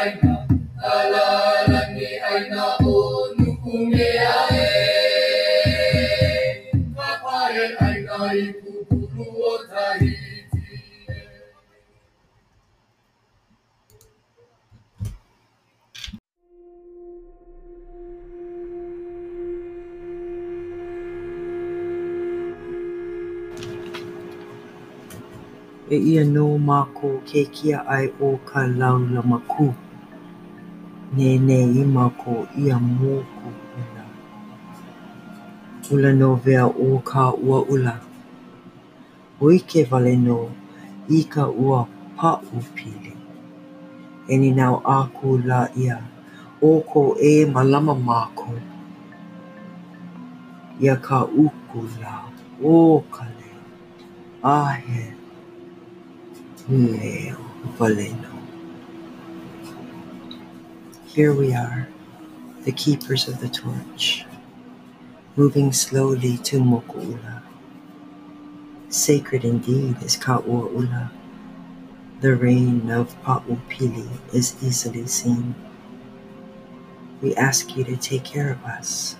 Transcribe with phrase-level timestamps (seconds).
[0.00, 0.34] aina,
[0.92, 1.24] ala
[1.70, 2.96] rangi aina o
[3.36, 4.67] nuku mea e.
[25.90, 29.22] e ia no mako ke kia ai o ka lau la
[31.16, 33.48] Ne ne i mako ia moku
[33.80, 34.04] ina.
[35.92, 37.96] Ula no vea o ka ua ula.
[39.40, 40.38] Oike vale no
[41.08, 42.40] i ka ua pa
[42.74, 43.12] pili.
[44.28, 45.98] Eni nao aku la ia
[46.60, 48.52] o ko e malama mako.
[50.80, 52.28] Ia ka uku la
[52.62, 53.62] o ka leo.
[54.42, 54.76] Ahe.
[54.84, 55.17] Ahe.
[56.68, 57.38] Leo
[57.78, 58.28] wale no.
[61.06, 61.88] Here we are,
[62.64, 64.26] the keepers of the torch,
[65.34, 67.42] moving slowly to Moku'ula.
[68.90, 71.10] Sacred indeed is Ka'ua'ula.
[72.20, 75.54] The reign of Pa'upili is easily seen.
[77.22, 79.16] We ask you to take care of us.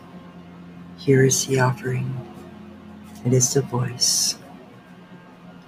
[0.98, 2.14] Here is the offering.
[3.24, 4.36] It is the voice,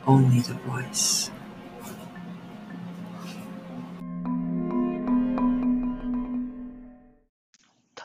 [0.07, 1.31] only the voice.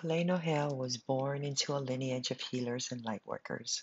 [0.05, 3.81] Kaleinohea was born into a lineage of healers and lightworkers,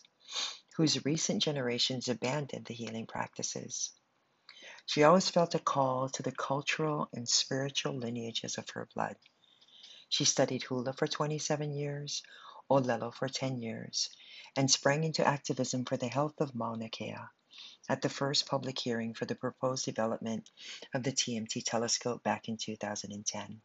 [0.77, 3.91] whose recent generations abandoned the healing practices.
[4.87, 9.17] She always felt a call to the cultural and spiritual lineages of her blood.
[10.11, 12.23] She studied hula for 27 years,
[12.71, 14.09] olelo for 10 years,
[14.55, 17.17] and sprang into activism for the health of Mauna Kea
[17.89, 20.49] at the first public hearing for the proposed development
[20.95, 23.61] of the TMT telescope back in 2010.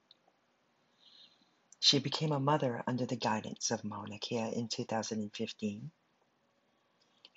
[1.89, 5.89] She became a mother under the guidance of Mauna Kea in 2015,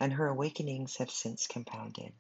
[0.01, 2.13] and her awakenings have since compounded.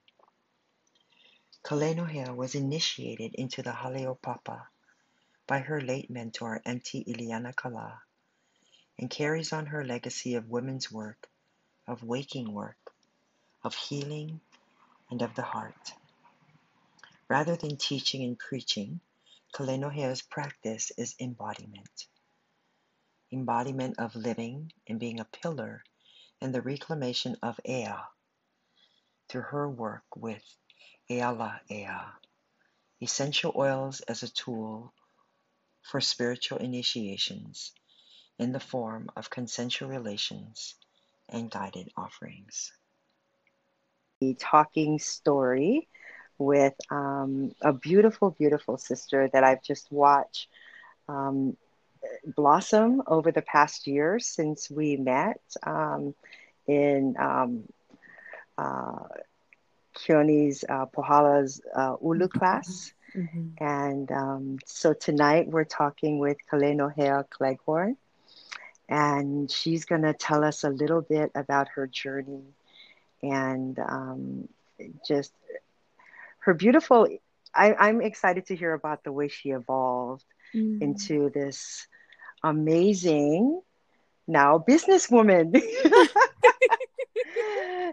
[1.65, 4.69] Kaleinohea was initiated into the Hale O Papa
[5.49, 8.01] by her late mentor, Auntie Iliana Kala,
[8.97, 11.29] and carries on her legacy of women's work,
[11.89, 12.95] of waking work,
[13.65, 14.41] of healing,
[15.11, 15.95] and of the heart.
[17.27, 19.01] Rather than teaching and preaching,
[19.53, 22.07] Kaleinohea's practice is embodiment.
[23.33, 25.85] Embodiment of living and being a pillar
[26.41, 27.95] in the reclamation of Ea
[29.29, 30.43] through her work with
[31.09, 32.13] Eala Ea,
[33.01, 34.93] essential oils as a tool
[35.83, 37.73] for spiritual initiations
[38.39, 40.75] in the form of consensual relations
[41.29, 42.73] and guided offerings.
[44.21, 45.89] The talking story
[46.39, 50.49] with um, a beautiful, beautiful sister that I've just watched
[51.09, 51.57] um,
[52.25, 56.15] blossom over the past year since we met um,
[56.67, 57.65] in um,
[58.59, 59.05] uh,
[59.97, 62.93] Kioni's uh, Pohala's uh, Ulu class.
[63.17, 63.63] Mm-hmm.
[63.65, 67.97] And um, so tonight we're talking with Kaleinohea Cleghorn,
[68.89, 72.45] and she's going to tell us a little bit about her journey
[73.23, 74.49] and um,
[75.07, 75.33] just
[76.41, 77.07] her beautiful.
[77.55, 80.83] I, I'm excited to hear about the way she evolved Mm.
[80.83, 81.87] into this
[82.43, 83.61] amazing
[84.27, 85.55] now businesswoman.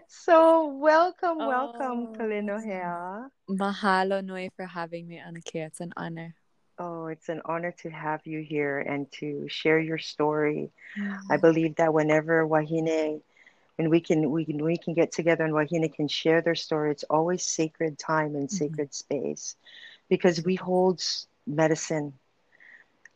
[0.08, 3.30] so welcome, welcome, Oh.
[3.50, 5.66] Mahalo Nui for having me, Anake.
[5.66, 6.34] It's an honor.
[6.78, 10.70] Oh, it's an honor to have you here and to share your story.
[11.30, 13.20] I believe that whenever Wahine,
[13.76, 16.90] when we can, we can, we can get together and Wahine can share their story,
[16.92, 18.50] it's always sacred time and Mhm.
[18.50, 19.56] sacred space,
[20.08, 21.02] because we hold
[21.46, 22.14] medicine.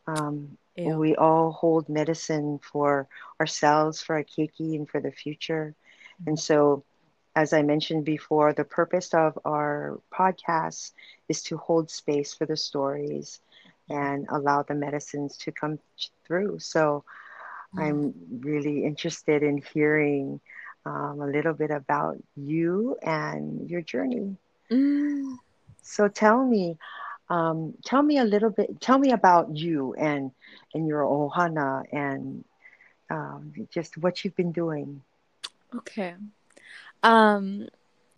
[0.07, 0.97] Um, Ew.
[0.97, 3.07] we all hold medicine for
[3.39, 5.75] ourselves, for our keiki, and for the future.
[6.25, 6.83] And so,
[7.35, 10.91] as I mentioned before, the purpose of our podcast
[11.29, 13.39] is to hold space for the stories
[13.89, 15.79] and allow the medicines to come
[16.25, 16.59] through.
[16.59, 17.03] So,
[17.77, 20.39] I'm really interested in hearing
[20.85, 24.37] um, a little bit about you and your journey.
[24.71, 25.37] Mm.
[25.81, 26.77] So, tell me,
[27.29, 28.79] um, tell me a little bit.
[28.81, 30.31] Tell me about you and
[30.73, 32.43] and your ohana and
[33.09, 35.01] um, just what you've been doing.
[35.75, 36.15] Okay.
[37.01, 37.67] Um,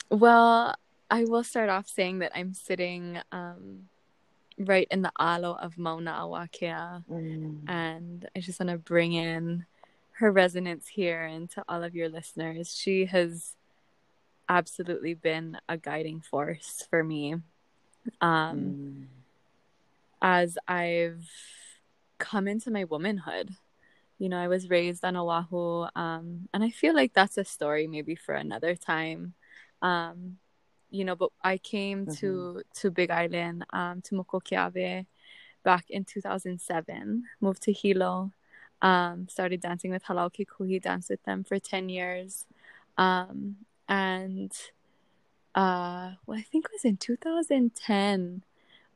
[0.10, 0.76] well,
[1.10, 3.90] I will start off saying that I'm sitting um,
[4.58, 7.04] right in the alo of Mauna Awakea.
[7.10, 7.70] Mm.
[7.70, 9.66] And I just want to bring in
[10.14, 12.76] her resonance here and to all of your listeners.
[12.76, 13.56] She has
[14.48, 17.36] absolutely been a guiding force for me.
[18.22, 19.06] Um, Mm.
[20.22, 21.28] as I've
[22.18, 23.52] come into my womanhood.
[24.18, 27.86] You know, I was raised on Oahu, um, and I feel like that's a story
[27.86, 29.34] maybe for another time.
[29.82, 30.38] Um,
[30.90, 35.06] you know, but I came to to Big Island, um, to Moku o Keawe,
[35.64, 37.26] back in 2007.
[37.42, 38.32] Moved to Hilo,
[38.82, 42.46] um, started dancing with Halau Kekuhi, danced with them for 10 years,
[42.98, 43.58] um,
[43.90, 44.52] and
[45.56, 48.44] uh, well, I think it was in 2010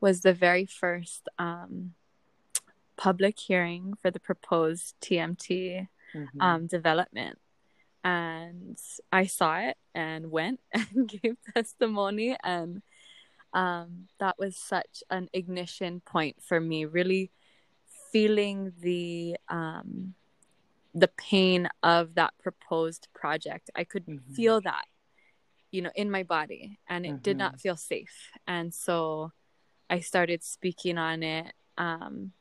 [0.01, 1.94] was the very first um,
[2.97, 6.41] public hearing for the proposed TMT Mhm.
[6.41, 7.39] um, development.
[8.03, 8.77] And
[9.11, 12.38] I saw it and went and gave testimony.
[12.44, 12.81] And
[13.53, 17.31] um, that was such an ignition point for me, really
[18.12, 20.13] feeling the um,
[20.94, 23.69] the pain of that proposed project.
[23.75, 24.21] I could Mhm.
[24.35, 24.85] feel that,
[25.71, 27.39] you know, in my body, and it did Mhm.
[27.39, 28.31] not feel safe.
[28.48, 29.31] And so
[29.89, 31.54] I started speaking on it.
[31.77, 32.33] Um,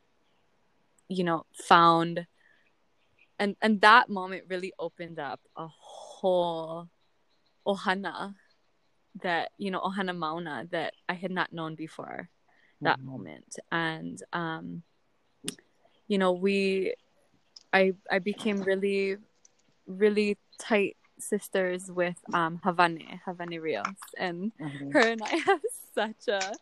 [1.09, 2.27] you know, found
[3.39, 6.89] and and that moment really opened up a whole
[7.67, 8.35] ohana
[9.23, 12.29] that you know ohana mauna that I had not known before
[12.83, 13.05] that Mhm.
[13.05, 14.83] moment and um
[16.09, 16.95] you know we
[17.73, 19.17] I I became really
[19.87, 24.93] really tight sisters with um Hawane Hawane Rios and Mhm.
[24.93, 25.61] her and I have
[25.95, 26.59] such a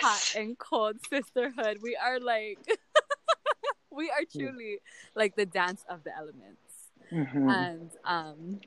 [0.00, 1.78] hot and cold sisterhood.
[1.82, 2.60] We are like,
[3.90, 4.80] we are truly
[5.14, 7.46] like the dance of the elements, Mhm.
[7.48, 8.60] and um,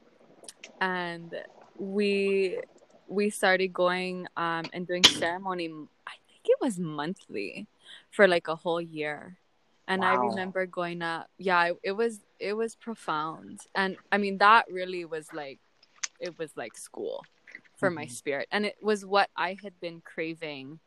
[0.82, 1.34] and
[1.78, 2.60] we
[3.08, 5.68] we started going um and doing ceremony.
[6.08, 7.68] I think it was monthly
[8.12, 9.38] for like a whole year,
[9.88, 11.28] and I remember going up.
[11.38, 15.60] Yeah, it, it was it was profound, and I mean that really was like
[16.20, 17.24] it was like school
[17.78, 18.12] for my Mhm.
[18.12, 20.80] spirit and it was what i had been craving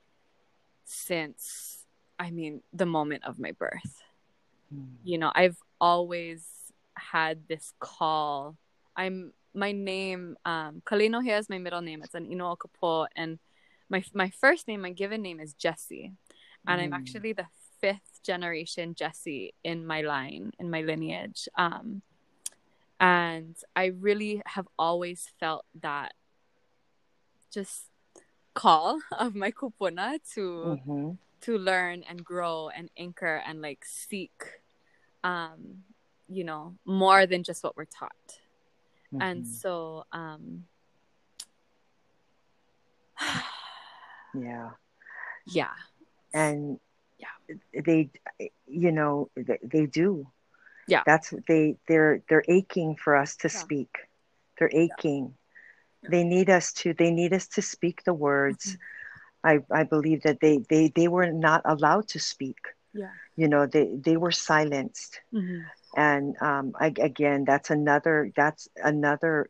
[0.85, 1.85] since
[2.19, 4.03] i mean the moment of my birth
[4.75, 4.97] Mm.
[5.05, 6.45] you know i've always
[6.97, 8.57] had this call
[8.97, 13.39] i'm my name um Kaleinohea is my middle name it's an ino okapo and
[13.89, 16.13] my my first name my given name is jesse
[16.67, 16.97] and i'm Mm.
[16.97, 17.47] actually the
[17.81, 22.03] fifth generation Jesse in my line in my lineage um
[22.99, 26.13] and i really have always felt that
[27.53, 27.85] just
[28.55, 30.43] call of my kupuna to
[30.83, 31.19] Mhm.
[31.43, 34.33] to learn and grow and anchor and like seek
[35.23, 35.85] um
[36.29, 38.41] you know more than just what we're taught
[39.21, 39.47] and Mhm.
[39.47, 40.65] so um
[44.35, 44.71] yeah.
[45.47, 45.75] yeah
[46.35, 46.81] and
[47.19, 47.57] Yeah.
[47.85, 48.11] they
[48.67, 50.27] you know they, they do.
[50.89, 51.03] Yeah.
[51.07, 53.61] that's they they're they're aching for us to Yeah.
[53.63, 53.91] speak.
[54.59, 55.35] They're aching.
[56.09, 58.77] They need us to they need us to speak the words.
[59.45, 62.59] I i believe that they they they were not allowed to speak.
[62.93, 63.11] Yeah.
[63.37, 65.21] You know they they were silenced.
[65.33, 65.61] Hmm
[65.97, 69.47] and um I, again that's another that's another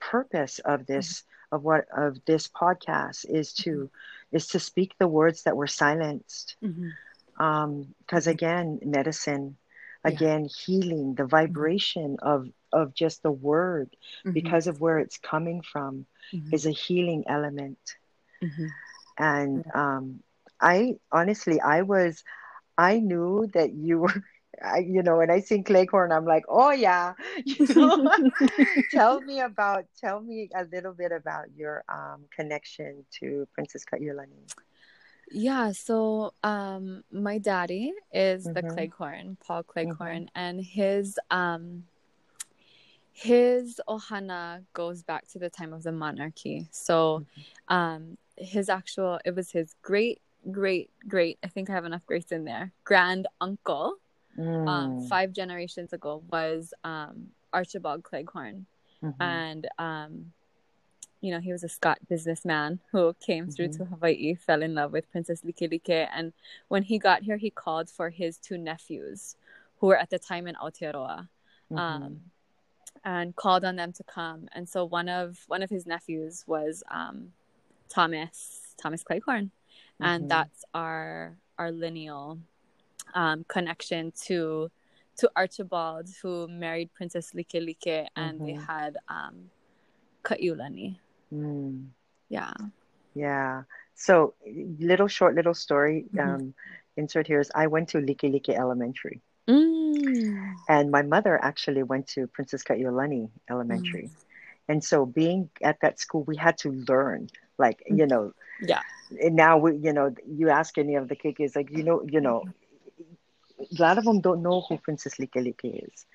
[0.00, 3.90] purpose of this of what of this podcast is to
[4.32, 6.56] is to speak the words that were silenced.
[7.38, 8.32] Um because Mhm.
[8.32, 9.56] again medicine
[10.04, 10.12] Yeah.
[10.12, 13.96] again healing the vibration of of just the word
[14.32, 16.06] because of where it's coming from
[16.50, 17.78] is a healing element.
[19.18, 20.22] And um
[20.60, 22.22] i honestly i was
[22.78, 24.22] i knew that you were
[24.64, 27.14] I, you know, when I sing Cleghorn, I'm like, oh yeah,
[27.44, 28.10] you know.
[28.90, 34.52] tell me about, tell me a little bit about your um, connection to Princess Kaiulani.
[35.32, 38.74] Yeah, so um my daddy is the Mhm.
[38.74, 41.84] Cleghorn, Paul Cleghorn, and his um
[43.12, 46.68] his ohana goes back to the time of the monarchy.
[46.72, 47.24] So
[47.68, 52.32] um his actual it was his great great great I think I have enough greats
[52.32, 52.72] in there.
[52.84, 53.96] Grand uncle
[54.66, 55.08] um Mm.
[55.08, 58.66] five generations ago was um Archibald Cleghorn
[59.02, 59.14] Mhm.
[59.20, 60.32] and um
[61.20, 64.92] you know he was a Scot businessman who came through to Hawaii, fell in love
[64.92, 66.32] with Princess Likelike, and
[66.68, 69.36] when he got here, he called for his two nephews,
[69.78, 71.28] who were at the time in Aotearoa,
[71.70, 71.78] Mhm.
[71.78, 72.20] um,
[73.04, 74.48] and called on them to come.
[74.52, 77.32] And so one of one of his nephews was um,
[77.90, 79.50] Thomas Thomas Cleghorn,
[80.00, 80.28] and Mhm.
[80.28, 82.38] that's our our lineal
[83.14, 84.70] um, connection to
[85.18, 88.66] to Archibald, who married Princess Likelike, and they Mhm.
[88.66, 89.50] had um,
[90.24, 90.98] Kaiulani.
[91.32, 91.88] Mm.
[92.28, 92.52] Yeah.
[93.14, 93.64] Yeah.
[93.94, 94.34] So,
[94.78, 96.06] little short little story.
[96.14, 96.20] Mhm.
[96.24, 96.54] Um,
[96.96, 100.54] insert here is I went to Likelike Elementary, Mm.
[100.68, 104.10] and my mother actually went to Princess Kaiulani Elementary.
[104.68, 108.82] And so, being at that school, we had to learn, like you know, Yeah.
[109.22, 112.20] and now we, you know, you ask any of the kids, like you know, you
[112.20, 112.44] know,
[113.60, 116.06] a lot of them don't know who Princess Likelike is,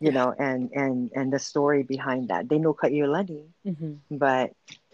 [0.00, 0.12] you Yeah.
[0.12, 2.48] know, and and and the story behind that.
[2.48, 4.00] They know Kaiulani, Mhm.
[4.10, 4.50] but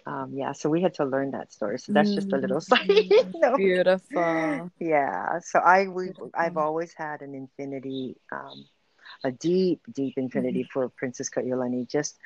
[0.06, 1.78] um, yeah, so we had to learn that story.
[1.78, 3.16] So that's just a little side Mm.
[3.34, 3.62] note.
[3.62, 4.70] Beautiful.
[4.80, 8.64] Yeah, so I we I've always had an infinity, um,
[9.24, 11.88] a deep, deep infinity for Princess Kaiulani.
[11.88, 12.16] Just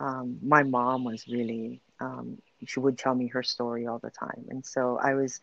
[0.00, 4.44] um, my mom was really um, she would tell me her story all the time,
[4.48, 5.40] and so I was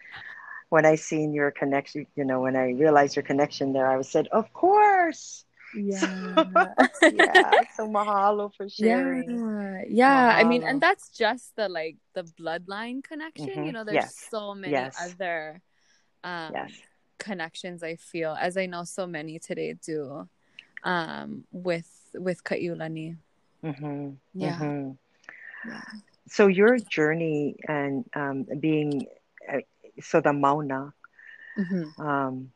[0.69, 4.09] when I seen your connection, you know, when I realized your connection there, I was
[4.09, 6.05] said, of course, Yeah.
[7.11, 7.63] yeah.
[7.75, 9.39] So mahalo for sharing.
[9.39, 10.35] Yeah, yeah.
[10.37, 13.63] I mean, and that's just the like the bloodline connection.
[13.63, 13.73] You Mhm.
[13.73, 14.27] know, there's Yes.
[14.29, 14.97] so many Yes.
[14.99, 15.61] other
[16.23, 16.71] um Yes.
[17.17, 20.27] connections I feel, as I know so many today do,
[20.83, 23.17] um, with with Kaiulani.
[23.61, 24.57] hmm Yeah.
[24.57, 24.91] hmm
[25.67, 25.81] Yeah.
[26.27, 29.07] So your journey and um, being
[30.01, 30.93] so the Mauna,
[31.57, 31.93] Mhm.
[31.97, 32.51] um,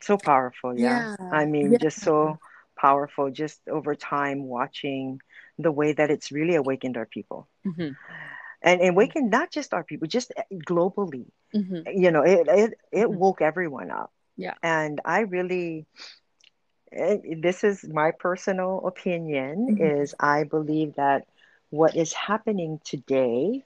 [0.00, 0.76] so powerful.
[0.76, 1.04] Yeah.
[1.08, 1.16] Yeah.
[1.30, 1.78] I mean, Yeah.
[1.78, 2.38] just so
[2.78, 3.30] powerful.
[3.30, 5.20] Just over time, watching
[5.58, 7.96] the way that it's really awakened our people, Mhm.
[8.62, 11.26] and and awakened not just our people, just uh, globally.
[11.54, 11.86] Mhm.
[11.86, 13.12] You know, it it it Mhm.
[13.12, 14.10] woke everyone up.
[14.36, 14.54] Yeah.
[14.62, 15.86] And I really.
[16.90, 19.68] This is my personal opinion.
[19.68, 19.76] Mhm.
[19.76, 21.26] Is I believe that
[21.70, 23.64] what is happening today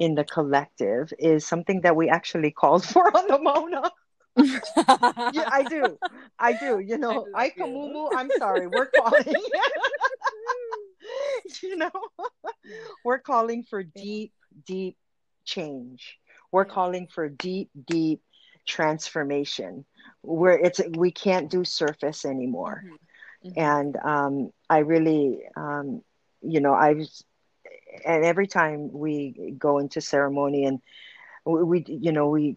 [0.00, 3.90] in the collective is something that we actually called for on the Mauna.
[5.32, 5.98] Yeah, I do.
[6.38, 6.80] I do.
[6.80, 7.50] You know, I.
[7.50, 9.24] Kamumu, I'm sorry, we're calling.
[11.62, 11.90] you know,
[13.04, 14.32] we're calling for deep,
[14.66, 14.96] deep
[15.44, 16.18] change.
[16.52, 18.22] We're calling for deep, deep
[18.66, 19.84] transformation
[20.22, 22.84] where it's we can't do surface anymore.
[22.86, 22.96] Mhm.
[23.44, 23.52] Mhm.
[23.56, 26.02] And um, I really, um,
[26.42, 27.24] you know, I was,
[28.04, 30.80] and every time we go into ceremony and
[31.44, 32.56] we, we you know, we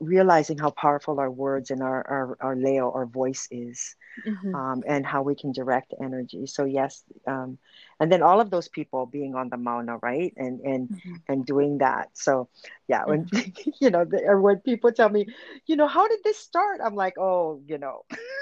[0.00, 4.54] realizing how powerful our words and our our, our leo, our voice is, Mhm.
[4.54, 6.46] um, and how we can direct energy.
[6.46, 7.58] So yes, um,
[8.00, 11.22] and then all of those people being on the mauna, right, and and Mhm.
[11.28, 12.10] and doing that.
[12.14, 12.48] So
[12.88, 13.28] yeah, when
[13.80, 15.26] you know, the, when people tell me,
[15.66, 16.80] you know, how did this start?
[16.84, 18.04] I'm like, oh, you know,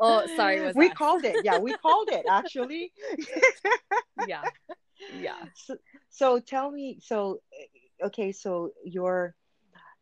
[0.00, 0.92] oh, sorry, we us.
[0.92, 1.40] called it.
[1.42, 2.92] Yeah, we called it actually.
[4.16, 4.46] yeah,
[5.08, 5.36] yeah.
[5.54, 5.76] so,
[6.10, 7.40] so tell me, so
[8.04, 9.34] okay, so you're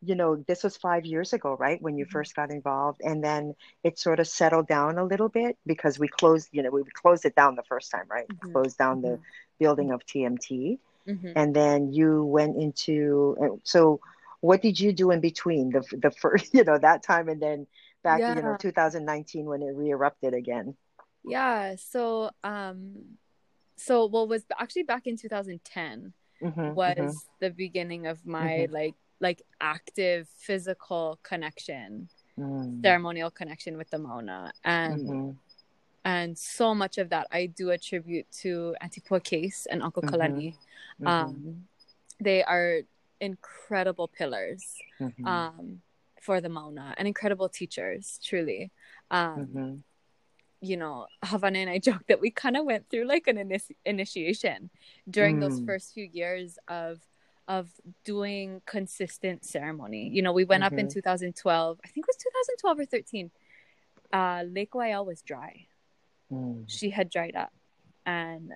[0.03, 1.81] you know, this was five years ago, right?
[1.81, 2.11] When you Mhm.
[2.11, 6.09] first got involved, and then it sort of settled down a little bit because we
[6.09, 8.29] closed, you know, we closed it down the first time, right?
[8.29, 8.53] Mhm.
[8.53, 9.19] Closed down the
[9.59, 11.37] building of TMT, Mhm.
[11.37, 13.61] and then you went into.
[13.65, 14.01] So,
[14.41, 17.67] what did you do in between the the first, you know, that time, and then
[18.03, 20.77] back, you know, 2019 when it re-erupted again?
[21.25, 23.19] Yeah, so um
[23.77, 28.97] so well was actually back in 2010 Mhm, was mhm, the beginning of my like
[29.21, 32.09] like active physical connection,
[32.39, 34.53] mm, ceremonial connection with the Mauna.
[34.65, 35.37] And mhm,
[36.05, 40.09] and so much of that I do attribute to Auntie Pua Case and Uncle Mhm.
[40.11, 40.55] Kalani.
[41.01, 41.69] mhm, Um
[42.21, 42.83] they are
[43.21, 45.83] incredible pillars mhm, um
[46.21, 48.71] for the Mauna and incredible teachers, truly.
[49.11, 49.83] Um mhm,
[50.61, 53.77] you know, Hawane and I joked that we kind of went through like an ini-
[53.85, 54.71] initiation
[55.09, 55.67] during those Mm.
[55.67, 57.01] first few years of
[57.49, 57.71] of
[58.05, 60.09] doing consistent ceremony.
[60.09, 60.93] You know, we went up in Mhm.
[60.93, 61.81] 2012.
[61.85, 63.31] I think it was 2012 or 13.
[64.13, 65.67] Uh, Lake Waiau was dry.
[66.31, 67.53] mm, She had dried up,
[68.05, 68.53] and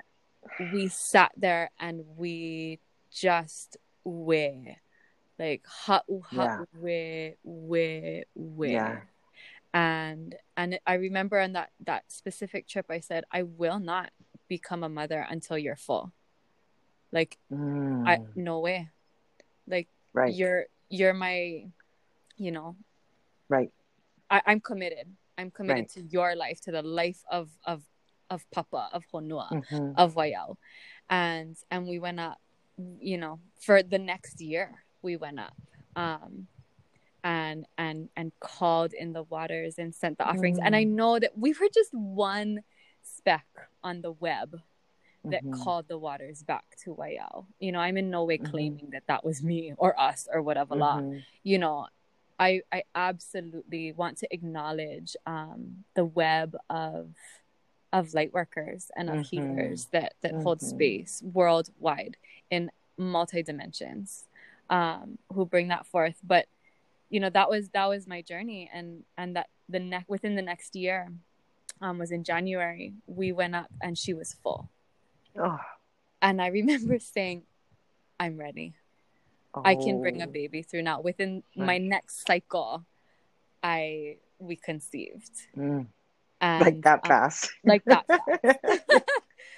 [0.73, 2.81] we sat there and we
[3.11, 4.79] just way
[5.39, 9.03] like hot hot way way way Yeah.
[9.73, 14.11] and and i remember on that that specific trip i said i will not
[14.49, 16.13] become a mother until you're full
[17.13, 18.07] like mm.
[18.07, 18.89] i no way
[19.67, 21.65] like right, you're you're my
[22.37, 22.77] you know
[23.49, 23.71] right,
[24.31, 25.07] I, i'm committed
[25.39, 25.91] i'm committed Right.
[25.91, 27.83] to your life to the life of of
[28.31, 30.57] of papa of honua mhm, of Waiau.
[31.11, 32.39] And and we went up,
[33.01, 35.57] you know, for the next year we went up.
[35.97, 36.47] Um
[37.23, 40.59] and and and called in the waters and sent the offerings.
[40.65, 40.95] And I Mm.
[40.95, 42.63] know that we were just one
[43.03, 43.47] speck
[43.83, 44.57] on the web
[45.25, 47.47] that mhm, called the waters back to Waiau.
[47.59, 48.51] You know, I'm in no way Mhm.
[48.51, 50.75] claiming that that was me or us or whatever.
[50.77, 51.01] la.
[51.01, 51.89] mhm, You know,
[52.39, 57.15] I I absolutely want to acknowledge um, the web of
[57.93, 59.25] of light workers and of Mhm.
[59.31, 60.69] healers that that hold Mhm.
[60.69, 62.17] space worldwide
[62.51, 64.27] in multi dimensions
[64.71, 66.21] um, who bring that forth.
[66.23, 66.47] But
[67.11, 70.43] you know that was that was my journey, and and that the neck within the
[70.43, 71.13] next year
[71.81, 72.95] um, was in January.
[73.07, 74.71] We went up, and she was full,
[75.41, 75.59] Oh,
[76.23, 77.45] and I remember saying,
[78.21, 78.75] "I'm ready.
[79.65, 82.87] I can bring a oh, baby through now." Within my next cycle,
[83.63, 85.87] I we conceived, mm,
[86.41, 87.51] and like that um, fast.
[87.65, 88.07] like that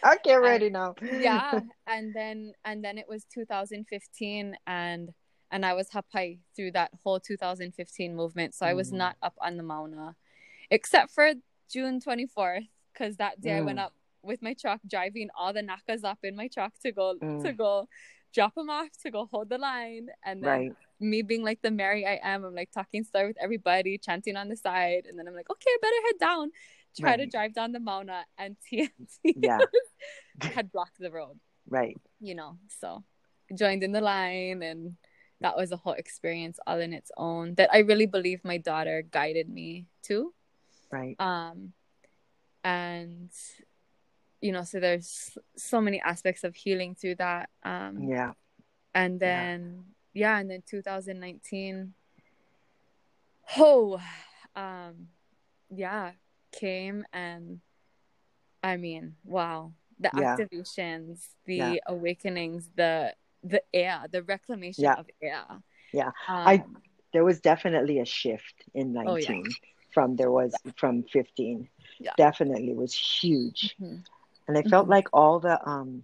[0.03, 0.95] I get and ready now.
[1.11, 5.11] yeah and then and then it was 2015 and
[5.51, 8.55] and i was hapai through that whole 2015 movement.
[8.55, 10.17] So i was Mm, not up on the mauna
[10.71, 11.33] except for
[11.71, 15.63] june 24th because that day i went mm, up with my truck driving all the
[15.63, 17.89] nakas up in my truck to go to mm, go
[18.35, 20.73] drop them off to go hold the line and then right.
[21.01, 24.49] me being like the mary i am i'm like talking story with everybody chanting on
[24.49, 26.51] the side and then i'm like okay i better head down
[26.99, 29.59] try to drive down the mauna and TMT Yeah.
[30.41, 31.39] had blocked the road
[31.69, 31.99] Right.
[32.21, 33.05] you know so
[33.55, 34.97] joined in the line and
[35.41, 39.03] that was a whole experience all in its own that i really believe my daughter
[39.03, 40.33] guided me to
[40.91, 41.17] Right.
[41.19, 41.73] um
[42.65, 43.31] and
[44.43, 48.33] you know so there's so many aspects of healing through that um Yeah.
[48.95, 51.95] and then yeah and then 2019
[53.59, 54.01] oh
[54.57, 55.09] um
[55.71, 56.13] yeah
[56.51, 57.61] came and
[58.63, 60.37] i mean wow the Yeah.
[60.37, 61.75] activations the Yeah.
[61.87, 64.95] awakenings the the ea the reclamation Yeah.
[64.99, 66.11] of ea Yeah.
[66.29, 66.83] I um
[67.13, 69.45] there was definitely a shift in oh yeah 19
[69.95, 71.69] from there was from 15.
[72.01, 73.77] yeah Definitely was huge.
[73.79, 73.97] hmm
[74.49, 76.03] And I felt hmm like all the um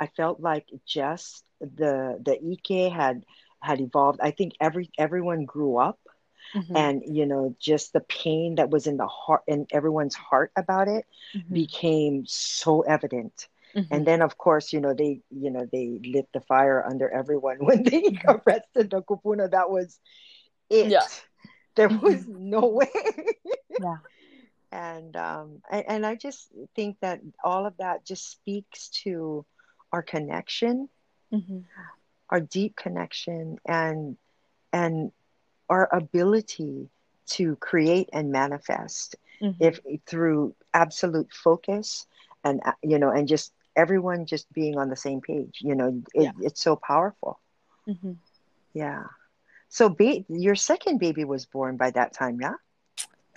[0.00, 3.24] I felt like just the the Ike had
[3.62, 4.20] had evolved.
[4.22, 5.98] I think every everyone grew up
[6.52, 10.50] hmm and you know just the pain that was in the heart in everyone's heart
[10.56, 11.04] about it
[11.34, 13.48] hmm became so evident.
[13.74, 17.08] Hmm and then of course you know they you know they lit the fire under
[17.10, 19.98] everyone when they arrested the kupuna that was
[20.70, 20.96] it.
[20.96, 21.08] Yeah.
[21.76, 22.90] There was no way.
[23.78, 23.96] Yeah
[24.72, 29.44] and um and, and i just think that all of that just speaks to
[29.92, 30.88] our connection
[31.30, 31.60] hmm
[32.30, 34.16] our deep connection and
[34.72, 35.10] and
[35.68, 36.88] our ability
[37.26, 42.06] to create and manifest hmm if through absolute focus
[42.44, 46.02] and uh, you know and just everyone just being on the same page you know
[46.14, 46.32] yeah.
[46.40, 47.38] it's so powerful.
[47.86, 48.12] Hmm
[48.74, 49.04] yeah.
[49.68, 52.54] So ba- your second baby was born by that time yeah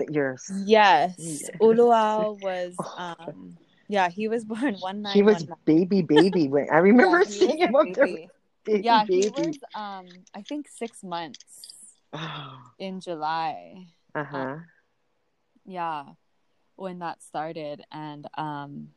[0.02, 1.16] that yours yes.
[1.18, 1.50] yes.
[1.60, 5.14] Uluau was oh, um yeah he was born one night.
[5.14, 8.30] he was baby baby when i remember was seeing him up there baby.
[8.66, 11.44] baby yeah he was um i think six months
[12.14, 13.88] oh, in july.
[14.16, 14.58] Um uh-huh
[15.66, 16.04] yeah
[16.76, 18.90] when that started and um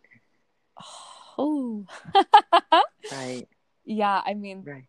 [1.38, 1.86] oh.
[3.12, 3.46] Right.
[3.84, 4.86] Yeah i mean right.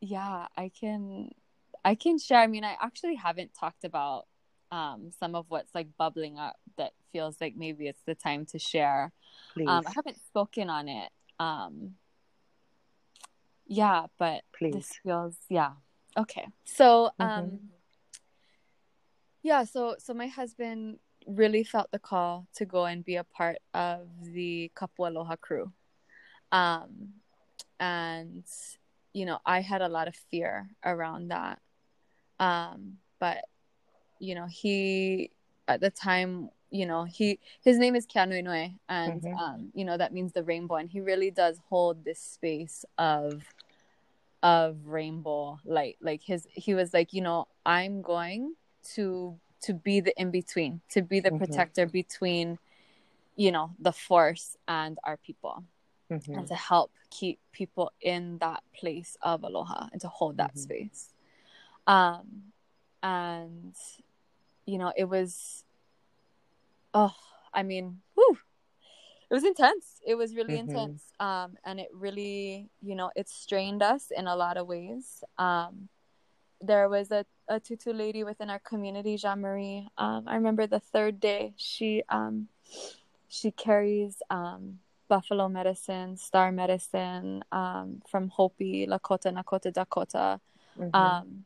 [0.00, 1.30] yeah i can
[1.84, 2.40] i can share.
[2.40, 4.26] I mean i actually haven't talked about
[4.70, 8.58] um some of what's like bubbling up that feels like maybe it's the time to
[8.58, 9.12] share.
[9.66, 11.10] Um i haven't spoken on it.
[11.38, 11.94] Um
[13.66, 15.72] yeah but this feels yeah.
[16.16, 16.46] Okay.
[16.64, 17.22] So mm-hmm.
[17.22, 17.58] um
[19.42, 23.58] yeah so so my husband really felt the call to go and be a part
[23.74, 25.72] of the Kapu Aloha crew.
[26.52, 27.14] Um
[27.80, 28.44] and
[29.12, 31.60] you know i had a lot of fear around that.
[32.38, 33.44] Um but
[34.18, 35.30] you know he
[35.68, 39.34] at the time you know he his name is Keanuinue and mm-hmm.
[39.34, 43.42] um you know that means the rainbow and he really does hold this space of
[44.42, 48.54] of rainbow light like his he was like you know i'm going
[48.94, 51.38] to to be the in between to be the Mm-hmm.
[51.38, 52.58] protector between
[53.34, 55.64] you know the force and our people
[56.10, 56.32] Mm-hmm.
[56.38, 60.60] and to help keep people in that place of aloha and to hold that Mm-hmm.
[60.60, 61.12] space
[61.86, 62.44] um
[63.02, 63.74] and
[64.68, 65.64] you know it was
[66.92, 67.14] oh
[67.54, 68.36] i mean whew,
[69.30, 70.00] it was intense.
[70.06, 70.68] It was really Mm-hmm.
[70.72, 71.02] intense.
[71.20, 75.22] Um and it really you know it strained us in a lot of ways.
[75.36, 75.88] Um
[76.60, 80.80] there was a, a tutu lady within our community jean marie um i remember the
[80.80, 82.48] third day she um
[83.28, 90.40] she carries um buffalo medicine star medicine um from hopi lakota nakota dakota.
[90.80, 90.98] Mm-hmm.
[90.98, 91.44] um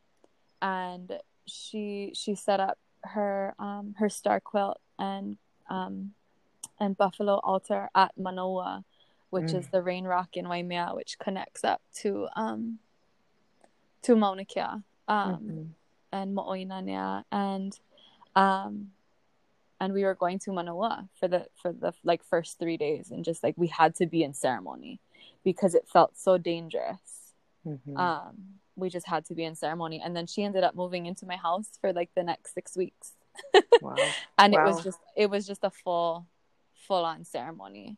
[0.63, 5.37] and she she set up her um her star quilt and
[5.69, 6.13] um
[6.79, 8.83] and buffalo altar at manoa
[9.29, 9.59] which Mm.
[9.59, 12.79] is the rain rock in waimea which connects up to um
[14.01, 15.63] to mauna kea um Mm-hmm.
[16.11, 17.79] and mo'oinanea and
[18.35, 18.91] um
[19.79, 23.25] and we were going to manoa for the for the like first three days and
[23.25, 24.99] just like we had to be in ceremony
[25.43, 27.33] because it felt so dangerous
[27.65, 27.97] Mhm.
[27.97, 31.25] Um, we just had to be in ceremony, and then she ended up moving into
[31.25, 33.13] my house for like the next six weeks,
[33.81, 33.95] wow.
[34.37, 36.27] and it was just it was just a full
[36.87, 37.97] full on ceremony.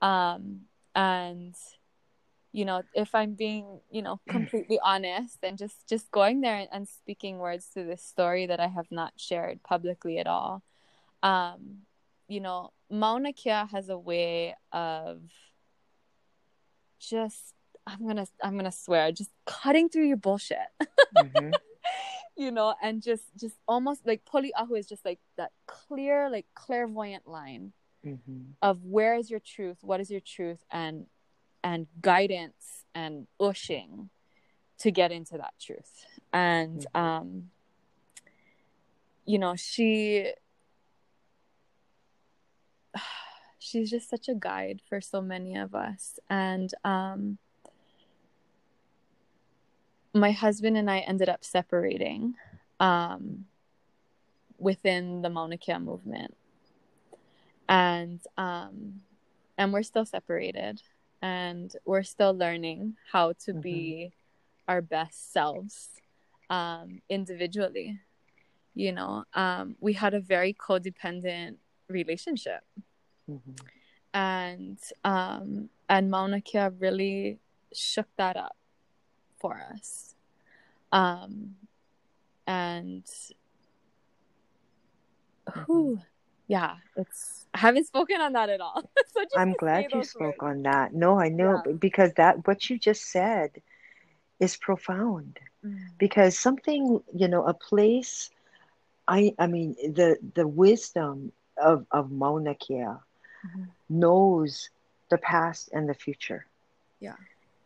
[0.00, 0.62] Um,
[0.94, 1.54] and
[2.52, 6.68] you know, if I'm being you know completely honest, and just just going there and,
[6.72, 10.62] and speaking words to this story that I have not shared publicly at all,
[11.22, 11.82] um,
[12.28, 15.20] you know, Mauna Kea has a way of
[16.98, 17.55] just
[17.86, 20.58] I'm gonna I'm gonna swear, just cutting through your bullshit.
[21.16, 21.52] Mhm.
[22.36, 27.26] you know, and just just almost like Poli'ahu is just like that clear, like clairvoyant
[27.26, 27.72] line
[28.04, 28.54] Mhm.
[28.60, 31.06] of where is your truth, what is your truth, and
[31.62, 34.10] and guidance and ushing
[34.78, 36.04] to get into that truth.
[36.32, 37.00] And Mhm.
[37.00, 37.50] um
[39.24, 40.32] you know, she
[43.58, 46.18] she's just such a guide for so many of us.
[46.28, 47.38] And um
[50.16, 52.34] my husband and I ended up separating
[52.80, 53.46] um
[54.58, 56.34] within the Mauna Kea movement.
[57.68, 59.00] And um
[59.58, 60.82] and we're still separated
[61.22, 64.12] and we're still learning how to be
[64.68, 65.88] our best selves
[66.50, 68.00] um individually.
[68.74, 71.56] You know, um we had a very codependent
[71.88, 72.62] relationship
[73.28, 73.56] Mhm.
[74.14, 77.38] and um and Mauna Kea really
[77.72, 78.56] shook that up
[79.38, 80.14] for us
[80.92, 81.56] um
[82.46, 83.04] and
[85.66, 85.98] who,
[86.46, 90.52] yeah it's I haven't spoken on that at all so I'm glad you spoke words.
[90.52, 90.92] on that.
[90.94, 91.72] No, I know Yeah.
[91.78, 93.50] because that what you just said
[94.40, 95.38] is profound.
[95.64, 98.30] Mm, Because something, you know, a place
[99.08, 102.96] I I mean the the wisdom of of Mauna Kea
[103.44, 103.68] mhm.
[103.88, 104.70] knows
[105.10, 106.46] the past and the future.
[107.00, 107.16] Yeah.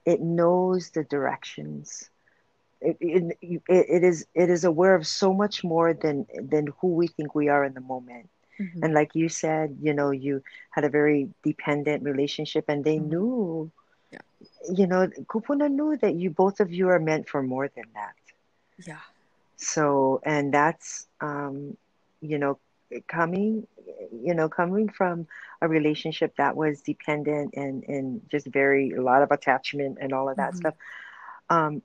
[0.04, 2.10] It knows the directions.
[2.80, 7.06] It, it, it, is it is aware of so much more than than who we
[7.08, 8.28] think we are in the moment.
[8.58, 8.80] Mhm.
[8.82, 13.08] And like you said, you know, you had a very dependent relationship and they Mhm.
[13.10, 13.70] knew
[14.10, 14.20] Yeah.
[14.72, 18.14] you know, Kupuna knew that you both of you are meant for more than that.
[18.78, 19.00] yeah
[19.56, 21.76] So, and that's, um,
[22.20, 22.58] you know,
[23.08, 23.66] coming,
[24.12, 25.26] you know, coming from
[25.60, 30.28] a relationship that was dependent and, and just very, a lot of attachment and all
[30.28, 30.56] of that Mhm.
[30.56, 30.74] stuff.
[31.50, 31.82] Um,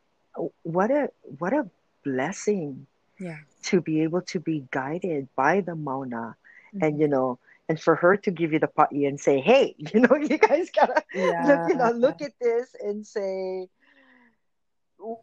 [0.64, 1.70] what a, what a
[2.04, 2.88] blessing
[3.20, 6.36] yeah to be able to be guided by the Mauna
[6.82, 7.00] and, Mhm.
[7.00, 7.40] you know,
[7.70, 10.70] and for her to give you the putty and say, hey, you know, you guys
[10.76, 11.04] gotta
[11.40, 13.68] look, you know, look at this and say,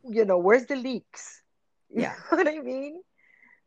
[0.05, 1.43] you know, where's the leaks?
[1.95, 2.15] You Yeah.
[2.31, 3.03] know what I mean?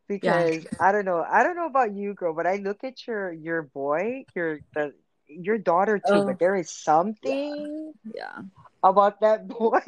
[0.08, 3.32] Because I don't know, I don't know about you, girl, but I look at your
[3.32, 4.94] your boy, your the
[5.28, 6.24] your daughter too, Oh.
[6.24, 8.42] but there is something yeah
[8.82, 9.80] about that boy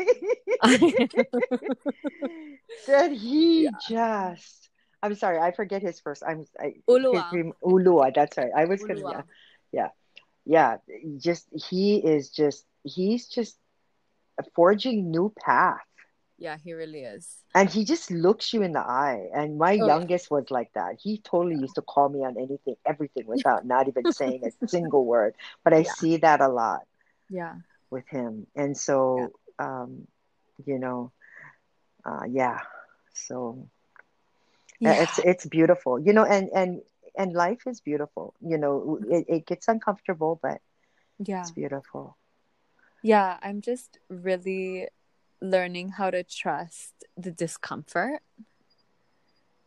[2.87, 4.69] that he just.
[5.03, 6.23] I'm sorry, I forget his first.
[6.27, 7.31] I'm I, Ulua.
[7.33, 8.13] His Ulua.
[8.15, 8.51] That's right.
[8.57, 9.01] I was gonna.
[9.01, 9.25] Ulua.
[9.73, 9.89] Yeah,
[10.45, 10.79] yeah.
[11.19, 13.59] Just he is just he's just
[14.55, 15.81] forging new path.
[16.39, 19.29] Yeah he really is And he just looks you in the eye.
[19.35, 21.01] And my Oh, youngest was like that.
[21.01, 25.05] He totally used to call me on anything, everything, without not even saying a single
[25.05, 25.35] word.
[25.65, 25.85] But I Yeah.
[25.85, 26.87] see that a lot
[27.29, 27.57] yeah
[27.91, 28.47] with him.
[28.55, 30.07] And so, um,
[30.65, 31.13] you know,
[32.05, 32.61] uh, yeah.
[33.15, 33.69] So
[34.85, 36.81] uh, yeah it's it's beautiful, you know, and and
[37.17, 38.35] and life is beautiful.
[38.41, 40.61] You know, it, it gets uncomfortable, but
[41.19, 42.17] yeah it's beautiful.
[43.03, 44.89] Yeah, I'm just really
[45.41, 48.21] learning how to trust the discomfort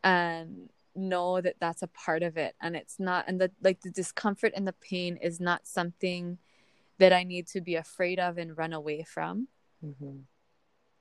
[0.03, 3.89] and know that that's a part of it and it's not and the like the
[3.89, 6.37] discomfort and the pain is not something
[6.97, 9.47] that I need to be afraid of and run away from,
[9.81, 10.17] hmm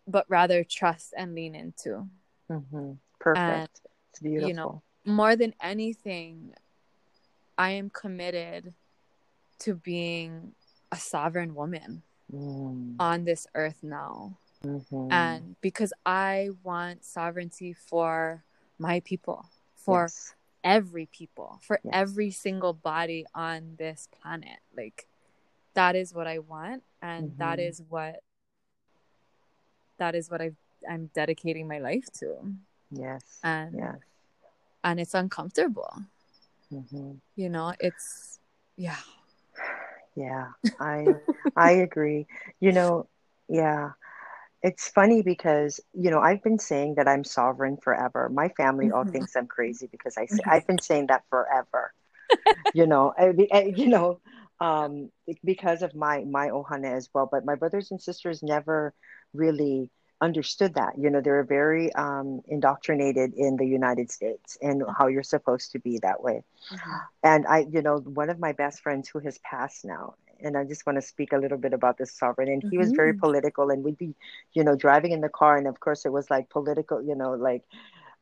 [0.06, 2.08] but rather trust and lean into.
[2.48, 3.82] hmm Perfect.
[4.10, 4.48] it's beautiful.
[4.48, 6.54] you know, More than anything,
[7.58, 8.72] I am committed
[9.60, 10.52] to being
[10.90, 12.02] a sovereign woman
[12.32, 14.38] Mm, on this earth now.
[14.64, 15.12] Mhm.
[15.12, 18.44] and because I want sovereignty for
[18.78, 20.34] my people, for Yes.
[20.64, 21.92] every people, for Yes.
[21.94, 24.60] every single body on this planet.
[24.76, 25.06] Like
[25.74, 27.68] that is what I want, and that Mhm.
[27.68, 28.22] is what
[29.98, 30.52] that is what I
[30.88, 32.54] I'm dedicating my life to,
[32.90, 33.22] Yes.
[33.42, 33.98] and Yes.
[34.82, 35.92] and it's uncomfortable.
[36.70, 38.38] hmm You know, it's
[38.76, 38.96] yeah,
[40.16, 40.52] Yeah.
[40.80, 41.14] I
[41.56, 42.26] I agree.
[42.60, 43.08] You know,
[43.48, 43.92] yeah.
[44.62, 48.28] It's funny because, you know, I've been saying that I'm sovereign forever.
[48.28, 49.10] My family all Mhm.
[49.10, 51.92] thinks I'm crazy because I say, I've been saying that forever.
[52.72, 54.20] you know, I, I- you know,
[54.60, 55.10] um,
[55.44, 57.28] because of my my ohana as well.
[57.30, 58.94] But my brothers and sisters never
[59.34, 60.94] really understood that.
[60.98, 65.72] You know, they were very um, indoctrinated in the United States and how you're supposed
[65.72, 66.42] to be that way.
[66.70, 67.08] Mhm.
[67.22, 70.64] And I, you know, one of my best friends who has passed now, and I
[70.64, 72.48] just want to speak a little bit about this sovereign.
[72.48, 73.14] And he was very Mhm.
[73.14, 74.14] political, and we'd be,
[74.52, 77.32] you know, driving in the car, and of course it was like political, you know,
[77.32, 77.62] like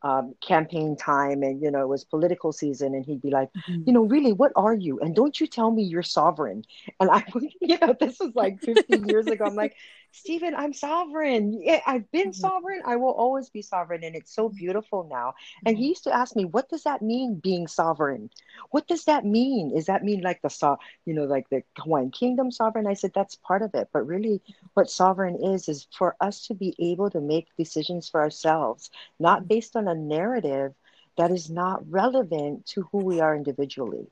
[0.03, 3.85] um, campaign time, and you know, it was political season, and he'd be like, Mhm.
[3.85, 5.01] you know, really, what are you?
[5.01, 6.63] And don't you tell me you're sovereign.
[7.01, 9.47] And I would, you know, this was like 15 years ago.
[9.47, 9.75] I'm like,
[10.13, 11.61] Stephen, I'm sovereign.
[11.63, 12.33] Yeah, I've been Mhm.
[12.33, 12.83] sovereign.
[12.85, 14.03] I will always be sovereign.
[14.05, 15.35] And it's so beautiful now.
[15.65, 18.31] And he used to ask me, what does that mean, being sovereign?
[18.71, 19.75] What does that mean?
[19.75, 22.87] Does that mean like the, so, you know, like the Hawaiian kingdom sovereign?
[22.87, 23.89] I said, that's part of it.
[23.93, 24.43] But really,
[24.75, 29.49] what sovereign is, is for us to be able to make decisions for ourselves, not
[29.49, 30.75] based on a narrative
[31.17, 34.09] that is not relevant to who we are individually.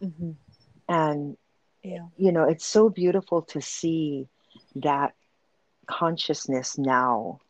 [0.00, 0.36] Mhm.
[0.88, 1.36] And
[1.82, 2.06] Yeah.
[2.16, 4.28] you know, it's so beautiful to see
[4.82, 5.14] that
[5.86, 7.40] consciousness now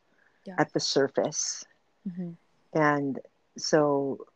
[0.44, 0.56] Yeah.
[0.58, 1.64] at the surface.
[2.06, 2.36] Mhm.
[2.72, 3.18] And
[3.56, 4.26] so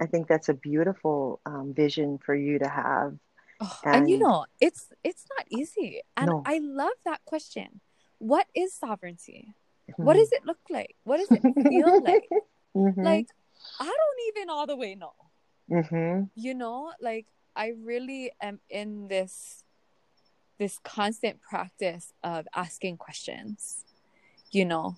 [0.00, 3.18] I think that's a beautiful um, vision for you to have.
[3.60, 6.02] Oh, and you know, it's it's not easy.
[6.16, 6.42] And No.
[6.44, 7.80] I love that question.
[8.18, 9.54] What is sovereignty?
[9.96, 10.96] What does it look like?
[11.04, 12.28] What does it feel like?
[12.74, 13.04] Mhm.
[13.04, 13.28] Like
[13.78, 15.14] I don't even all the way know.
[15.70, 16.30] Mhm.
[16.34, 19.61] You know, like I really am in this
[20.62, 23.84] this constant practice of asking questions,
[24.52, 24.94] you know,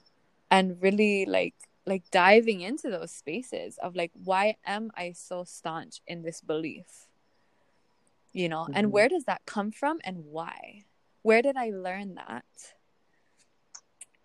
[0.50, 1.54] and really like
[1.86, 7.08] like diving into those spaces of like why am I so staunch in this belief?
[8.34, 8.92] You know, and Mhm.
[8.92, 10.84] where does that come from and why?
[11.22, 12.44] Where did I learn that?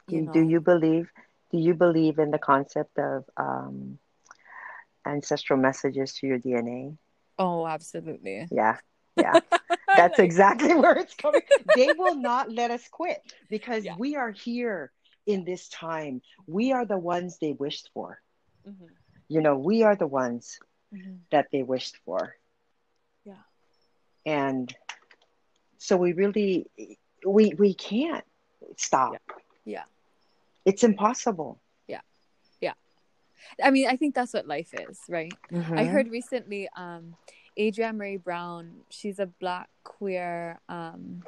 [0.10, 1.10] do, do you believe
[1.52, 3.97] do you believe in the concept of um,
[5.06, 6.97] ancestral messages to your DNA?
[7.38, 8.47] Oh, absolutely.
[8.52, 8.78] Yeah.
[9.20, 9.40] Yeah.
[9.96, 11.42] That's exactly where it's coming.
[11.76, 13.96] They will not let us quit because Yeah.
[13.98, 14.92] we are here
[15.26, 16.22] in this time.
[16.48, 18.22] We are the ones they wished for.
[18.68, 18.90] Mhm,
[19.28, 20.60] You know, we are the ones
[20.94, 21.20] mhm.
[21.32, 22.36] that they wished for.
[23.26, 23.44] Yeah.
[24.26, 24.74] And
[25.78, 26.68] so we really
[27.26, 28.26] we we can't
[28.78, 29.22] stop.
[29.66, 29.84] Yeah.
[30.66, 31.60] It's impossible.
[31.88, 32.02] Yeah.
[32.62, 32.74] Yeah.
[33.64, 35.34] I mean, I think that's what life is, right?
[35.52, 35.92] I Mhm.
[35.92, 37.16] heard recently, um,
[37.58, 41.24] Adrienne Maree Brown, she's a black queer um,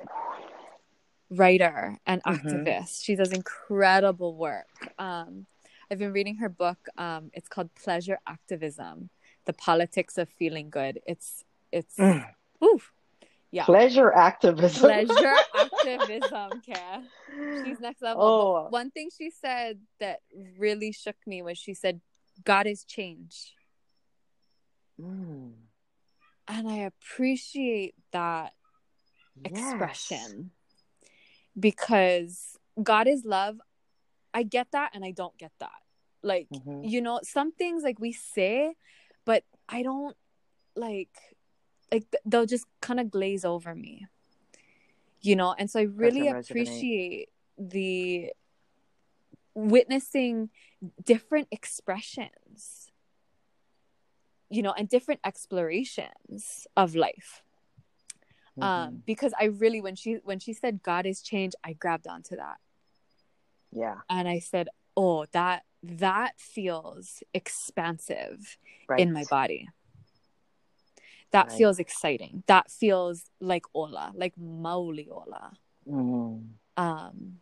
[1.30, 2.44] writer and Mhm.
[2.44, 3.04] activist.
[3.04, 4.68] She does incredible work.
[5.00, 5.46] Um,
[5.90, 6.88] I've been reading her book.
[6.98, 9.10] Um, it's called Pleasure Activism:
[9.46, 11.02] The Politics of Feeling Good.
[11.06, 12.34] It's it's Mm.
[12.64, 12.94] oof,
[13.50, 14.82] yeah, Pleasure activism.
[14.82, 17.04] pleasure activism, Kara.
[17.64, 18.24] She's next level.
[18.24, 18.70] Oh.
[18.70, 20.20] One thing she said that
[20.58, 22.02] really shook me was she said,
[22.44, 23.54] God is change.
[25.00, 25.54] Mm.
[26.54, 28.54] And I appreciate that
[29.42, 29.56] Yes.
[29.74, 30.52] expression
[31.58, 33.60] because God is love.
[34.34, 35.72] I get that and I don't get that.
[36.22, 36.90] Like, Mhm.
[36.90, 38.76] you know, some things like we say,
[39.26, 40.16] but I don't
[40.76, 41.10] like,
[41.92, 44.08] like th- they'll just kind of glaze over me,
[45.22, 45.56] you know?
[45.58, 48.32] And so I really appreciate the
[49.54, 50.50] witnessing
[51.04, 52.91] different expressions,
[54.52, 57.42] you know, and different explorations of life
[58.58, 58.64] Mhm.
[58.64, 62.36] um because i really when she when she said god is change i grabbed onto
[62.36, 62.58] that
[63.72, 64.00] yeah.
[64.10, 68.58] and i said oh that that feels expansive
[68.90, 69.00] Right.
[69.00, 69.70] in my body
[71.32, 71.58] that Right.
[71.58, 75.54] feels exciting that feels like ola like mauli ola
[75.88, 76.50] Mhm.
[76.76, 77.40] um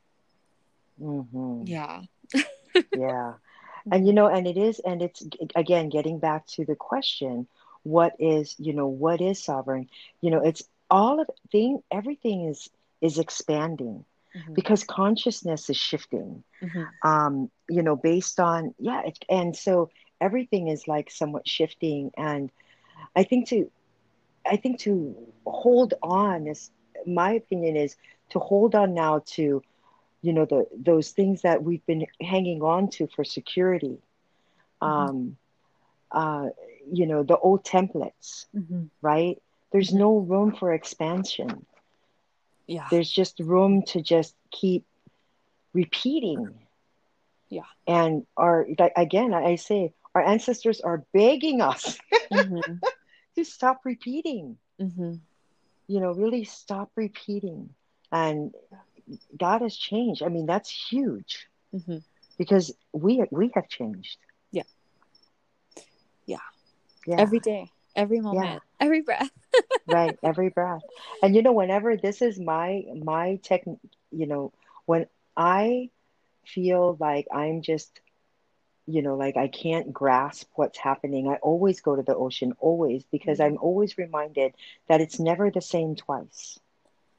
[1.02, 1.68] Mhm.
[1.68, 2.02] yeah
[2.96, 3.34] yeah
[3.92, 5.24] and you know and it is and it's
[5.56, 7.48] again getting back to the question
[7.84, 9.88] what is you know what is sovereign?
[10.22, 12.70] You know it's all of thing everything is
[13.02, 16.44] is expanding Mhm, because consciousness is shifting.
[16.62, 19.90] Mhm, um you know based on yeah it, and so
[20.22, 22.12] everything is like somewhat shifting.
[22.18, 22.52] And
[23.16, 23.70] i think to
[24.46, 25.16] i think to
[25.46, 26.72] hold on is
[27.06, 27.96] my opinion is
[28.30, 29.62] to hold on now to
[30.22, 33.98] you know the those things that we've been hanging on to for security.
[34.82, 35.38] Um
[36.12, 36.48] uh
[36.92, 38.90] you know the old templates mhm.
[39.02, 39.38] right?
[39.72, 41.66] There's no room for expansion.
[42.68, 42.88] Yeah.
[42.90, 44.86] There's just room to just keep
[45.74, 46.60] repeating.
[47.50, 47.64] Yeah.
[47.88, 52.00] and our again i say our ancestors are begging us
[52.32, 52.82] Mhm,
[53.36, 54.58] to stop repeating.
[54.80, 55.22] Mhm.
[55.88, 57.70] you know really stop repeating.
[58.12, 58.54] And
[59.38, 62.04] god has changed i mean that's huge Mhm.
[62.38, 64.18] because we we have changed
[64.52, 64.64] Yeah.
[66.26, 66.38] Yeah.
[67.06, 69.32] yeah every day every moment every breath
[69.88, 70.82] right every breath
[71.22, 73.64] and you know whenever this is my my tech
[74.12, 74.52] you know
[74.86, 75.06] when
[75.38, 75.90] i
[76.46, 78.02] feel like I'm just,
[78.88, 83.04] you know, like I can't grasp what's happening, I always go to the ocean, always,
[83.12, 84.54] because I'm always reminded
[84.88, 86.60] that it's never the same twice.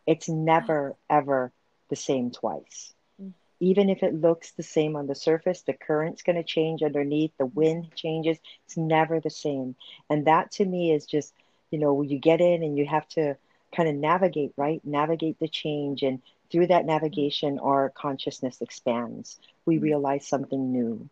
[0.06, 1.52] It's never, ever
[1.90, 2.94] the same twice.
[3.22, 3.34] Mm.
[3.60, 7.32] Even if it looks the same on the surface, the current's going to change underneath,
[7.38, 8.38] the wind changes.
[8.66, 9.76] It's never the same.
[10.10, 11.34] And that to me is just,
[11.70, 13.36] you know, when you get in and you have to
[13.76, 14.80] kind of navigate, right?
[14.84, 16.02] Navigate the change.
[16.02, 19.38] And through that navigation, our consciousness expands.
[19.66, 19.82] We Mm.
[19.82, 21.08] realize something new.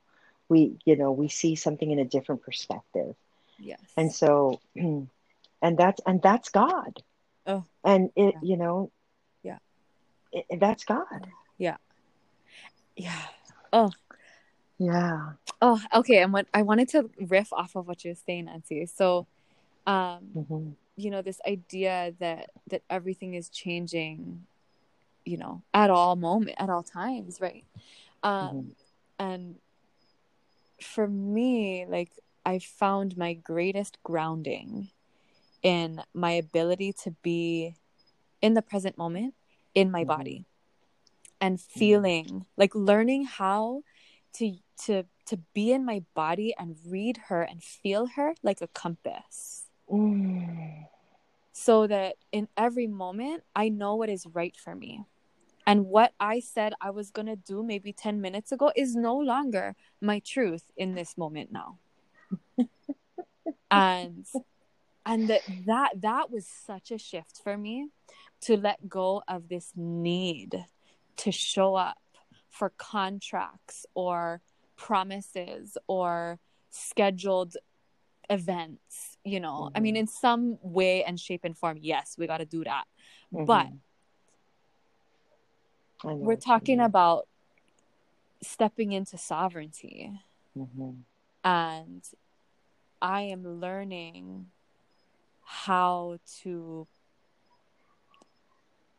[0.49, 3.15] We, you know, we see something in a different perspective.
[3.59, 3.81] Yes.
[3.97, 5.09] And so, and
[5.63, 7.03] that's, and that's God.
[7.47, 8.41] Oh, And it, yeah.
[8.43, 8.91] you know,
[10.59, 11.27] that's God.
[11.59, 11.77] yeah.
[12.97, 13.23] Yeah.
[13.73, 13.91] Oh,
[14.79, 15.33] Yeah.
[15.63, 16.23] oh, okay.
[16.23, 18.87] And what I wanted to riff off of what you were saying, Nancy.
[18.87, 19.27] So,
[19.87, 24.45] um, hmm you know, this idea that that everything is changing,
[25.25, 27.65] you know, at all moment, at all times, right?
[28.25, 28.75] Um, Mhm.
[29.21, 29.55] and
[30.81, 32.11] for me, like
[32.45, 34.91] I found my greatest grounding
[35.63, 37.77] in my ability to be
[38.43, 39.35] in the present moment
[39.79, 40.07] in my Mhm.
[40.17, 40.45] body
[41.41, 43.83] and feeling like learning how
[44.35, 48.69] to to to be in my body and read her and feel her like a
[48.69, 50.87] compass Mm.
[51.53, 55.05] so that in every moment I know what is right for me.
[55.67, 59.17] And what I said I was going to do maybe 10 minutes ago is no
[59.17, 61.79] longer my truth in this moment now.
[63.71, 64.27] and
[65.05, 67.89] and that that that was such a shift for me
[68.41, 70.67] to let go of this need
[71.17, 71.99] to show up
[72.49, 74.41] for contracts or
[74.77, 76.39] promises or
[76.71, 77.57] scheduled
[78.31, 80.01] events you know i mean Mhm.
[80.01, 82.85] in some way and shape and form yes we got to do that
[83.33, 83.47] Mhm.
[83.47, 83.67] but
[86.05, 87.27] we're talking about
[88.43, 90.21] stepping into sovereignty
[90.57, 91.05] Mhm.
[91.43, 92.05] and
[93.01, 94.53] i am learning
[95.43, 96.87] how to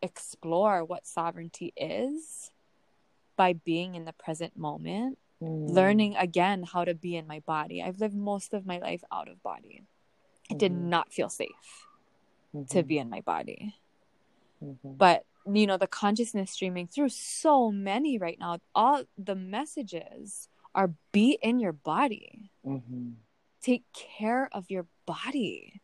[0.02, 2.52] explore what sovereignty is
[3.36, 5.70] by being in the present moment Mm.
[5.74, 9.30] learning again how to be in my body i've lived most of my life out
[9.30, 9.84] of body
[10.50, 10.90] it did Mhm.
[10.90, 11.88] not feel safe
[12.68, 12.88] to Mhm.
[12.88, 13.76] be in my body
[14.62, 14.98] Mhm.
[14.98, 20.94] but you know the consciousness streaming through so many right now all the messages are
[21.14, 23.16] be in your body Mhm.
[23.62, 25.80] take care of your body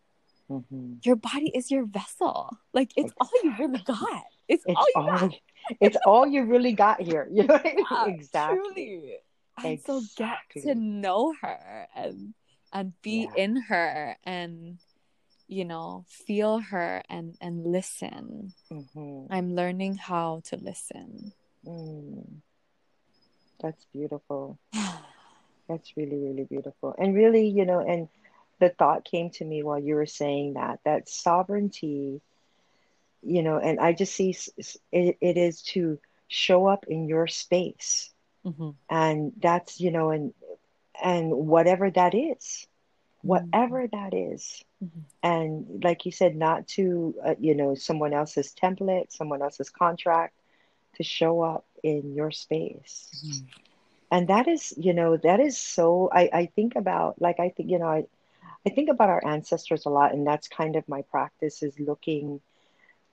[0.50, 1.04] Mhm.
[1.04, 5.02] your body is your vessel like it's all you really got it's, It's all you
[5.02, 5.30] all
[5.82, 7.28] it's all you really got here.
[7.34, 7.86] You know what I mean?
[7.90, 8.60] Yeah, exactly.
[8.76, 9.18] truly
[9.64, 12.34] and so get to know her and
[12.72, 13.44] and be Yeah.
[13.44, 14.78] in her and
[15.48, 19.28] you know feel her and and listen Mhm.
[19.32, 21.34] i'm learning how to listen
[21.66, 22.42] Mm.
[23.60, 24.60] That's beautiful.
[25.68, 26.94] That's really, really beautiful.
[27.00, 28.08] And really, you know, and
[28.60, 32.22] the thought came to me while you were saying that, that sovereignty,
[33.22, 34.36] you know, and I just see
[34.92, 38.14] it, it is to show up in your space.
[38.44, 40.34] hmm And that's, you know, and
[41.04, 42.68] and whatever that is,
[43.26, 43.52] Mm-hmm.
[43.52, 44.64] whatever that is.
[44.82, 45.04] Mhm.
[45.24, 50.34] And like you said, not to, uh, you know, someone else's template, someone else's contract,
[50.96, 53.16] to show up in your space.
[53.16, 53.46] Mm-hmm.
[54.12, 57.70] and that is you know that is so i i think about like i think
[57.70, 58.04] you know i
[58.66, 62.40] i think about our ancestors a lot and that's kind of my practice is looking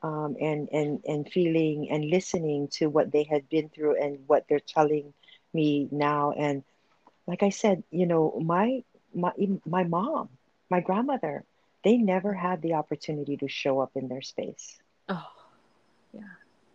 [0.02, 4.44] um, and and and feeling and listening to what they had been through and what
[4.48, 5.12] they're telling
[5.54, 6.62] me now and
[7.26, 8.82] like i said you know my
[9.14, 9.32] my
[9.66, 10.28] my mom
[10.70, 11.44] my grandmother
[11.84, 15.26] they never had the opportunity to show up in their space oh
[16.12, 16.22] yeah.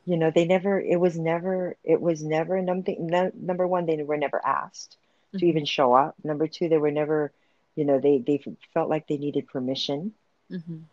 [0.06, 2.94] you know they never it was never it was never number
[3.34, 4.98] number one they were never asked
[5.38, 5.50] to Mhm.
[5.50, 7.32] even show up number two they were never
[7.78, 8.38] you know they they
[8.74, 10.14] felt like they needed permission
[10.52, 10.84] Mhm.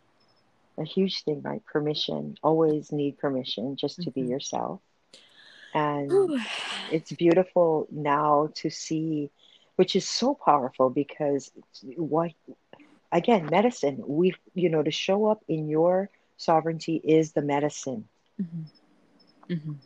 [0.79, 4.31] a huge thing right permission always need permission just to be Mhm.
[4.31, 4.81] yourself
[5.75, 6.39] and Ooh.
[6.93, 9.31] it's beautiful now to see
[9.77, 11.51] which is so powerful because
[11.97, 12.33] what
[13.13, 18.09] again medicine we you know to show up in your sovereignty is the medicine
[18.41, 18.65] Mhm.
[19.49, 19.77] Mhm.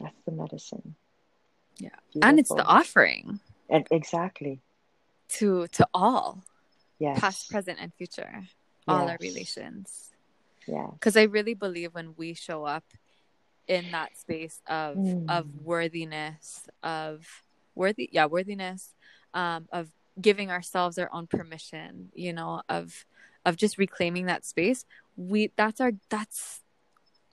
[0.00, 0.94] that's the medicine
[1.78, 1.98] Yeah.
[2.22, 4.60] and it's the offering and exactly
[5.38, 6.44] to to all
[6.98, 7.18] yes.
[7.20, 8.44] past present and future
[8.88, 10.10] all our relations.
[10.66, 12.84] Yeah because i really believe when we show up
[13.66, 14.96] in that space of
[15.28, 15.62] of Mm.
[15.64, 17.26] worthiness of
[17.74, 18.94] worthy yeah worthiness
[19.34, 23.06] um of giving ourselves our own permission you know of
[23.46, 24.84] of just reclaiming that space
[25.16, 26.60] we that's our that's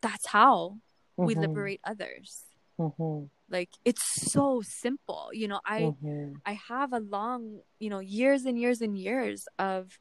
[0.02, 0.78] that's how
[1.18, 1.42] we Mhm.
[1.42, 2.44] liberate others
[2.80, 3.30] Mhm.
[3.50, 6.36] like it's so simple you know i Mhm.
[6.46, 10.00] i have a long you know years and years and years of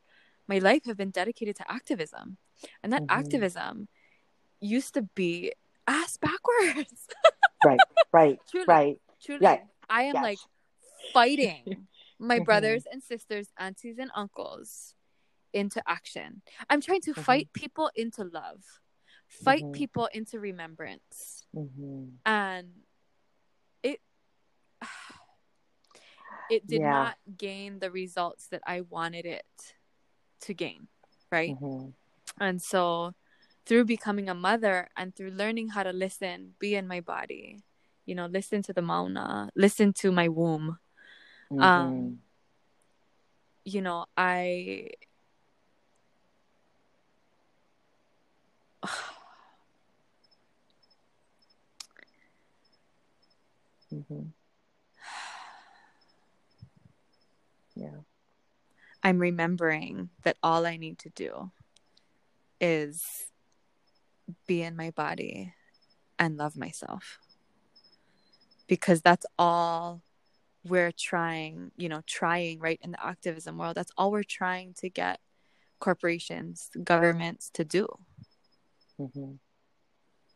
[0.49, 2.39] my life have been dedicated to activism
[2.83, 3.18] and that Mhm.
[3.20, 3.89] activism
[4.61, 5.53] used to be
[5.87, 7.07] ass backwards
[7.64, 7.81] Right.
[8.12, 8.39] Right.
[8.51, 9.01] truly Right.
[9.22, 9.62] truly Right.
[9.89, 10.22] i am Yes.
[10.24, 10.39] like
[11.12, 11.87] fighting
[12.18, 12.45] my Mhm.
[12.45, 14.95] brothers and sisters aunties and uncles
[15.53, 17.24] into action i'm trying to Mhm.
[17.24, 18.62] fight people into love
[19.29, 19.72] fight Mhm.
[19.72, 22.18] people into remembrance Mhm.
[22.24, 22.72] and
[23.83, 24.01] it
[26.51, 26.91] it did Yeah.
[26.91, 29.74] not gain the results that I wanted it
[30.43, 30.89] to gain,
[31.33, 31.57] right?
[31.61, 31.93] Mhm.
[32.39, 33.14] And so
[33.66, 37.64] through becoming a mother and through learning how to listen, be in my body,
[38.05, 40.79] you know, listen to the mauna, listen to my womb,
[41.51, 41.62] Mhm.
[41.62, 42.22] um
[43.64, 44.91] you know, I
[53.97, 54.32] Mhm.
[57.74, 58.01] Yeah.
[59.03, 61.51] I'm remembering that all I need to do
[62.61, 63.05] is
[64.47, 65.55] be in my body
[66.18, 67.18] and love myself.
[68.66, 70.03] Because that's all
[70.64, 73.76] we're trying, you know, trying right in the activism world.
[73.76, 75.20] That's all we're trying to get
[75.78, 77.86] corporations, governments to do.
[78.99, 79.38] Mhm.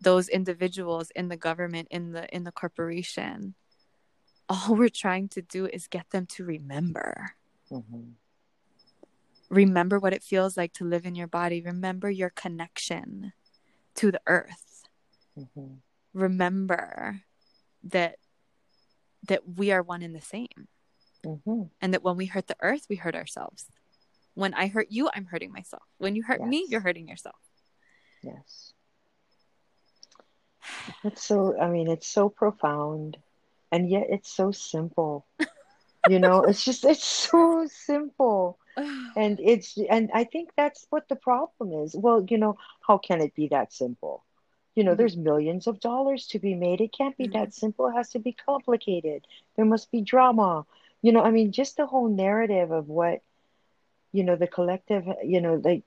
[0.01, 3.55] Those individuals in the government, in the in the corporation,
[4.49, 7.35] all we're trying to do is get them to remember.
[7.71, 8.15] Mhm.
[9.49, 13.33] remember what it feels like to live in your body remember your connection
[13.97, 14.85] to the earth
[15.37, 15.81] Mhm.
[16.13, 17.23] remember
[17.83, 18.19] that
[19.27, 20.69] that we are one and the same
[21.25, 21.71] Mhm.
[21.81, 23.67] and that when we hurt the earth we hurt ourselves
[24.35, 27.41] when i hurt you i'm hurting myself when you hurt me you're hurting yourself
[28.23, 28.73] Yes.
[31.05, 33.17] It's so, I mean, it's so profound
[33.71, 35.27] and yet it's so simple.
[36.05, 38.59] You know, it's just, it's so simple.
[39.17, 41.95] And it's, and I think that's what the problem is.
[41.99, 42.57] Well, you know,
[42.87, 44.25] how can it be that simple?
[44.75, 44.97] You know, Mhm.
[44.97, 46.81] there's millions of dollars to be made.
[46.81, 47.33] It can't be Mhm.
[47.33, 47.89] that simple.
[47.89, 49.27] It has to be complicated.
[49.57, 50.65] There must be drama.
[51.03, 53.21] You know, I mean, just the whole narrative of what,
[54.13, 55.85] you know, the collective, you know, like,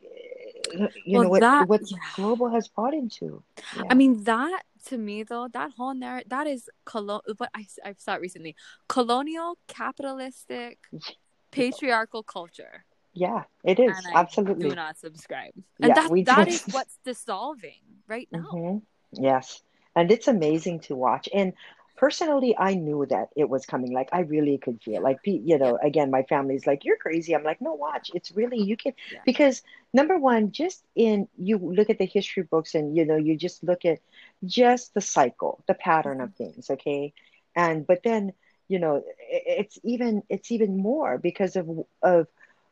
[0.74, 1.98] you Well, know, what, that- what yeah.
[2.16, 3.44] global has bought into.
[3.76, 3.84] Yeah.
[3.90, 8.00] I mean, that to me though, that whole narrative, that is colo- what I I've
[8.00, 8.56] saw recently,
[8.88, 10.80] colonial, capitalistic,
[11.52, 13.96] patriarchal culture, Yeah, it is.
[13.98, 14.70] and I Absolutely.
[14.70, 15.54] do not subscribe.
[15.82, 16.52] And Yeah, that do.
[16.54, 18.50] is what's dissolving right now.
[18.52, 18.78] hmm
[19.12, 19.62] Yes.
[19.96, 21.30] And it's amazing to watch.
[21.34, 21.54] And
[21.96, 23.94] personally, I knew that it was coming.
[23.94, 27.36] Like, I really could feel like, you know, again, my family's like, you're crazy.
[27.36, 28.12] I'm like, no, watch.
[28.14, 29.20] It's really, you can, Yeah.
[29.26, 29.62] because
[29.94, 33.64] number one, just in, you look at the history books and, you know, you just
[33.64, 34.00] look at
[34.46, 36.70] just the cycle, the pattern of things.
[36.70, 37.14] Okay.
[37.56, 38.34] And, but then,
[38.68, 41.68] you know, it's even, it's even more because of,
[42.02, 42.28] of,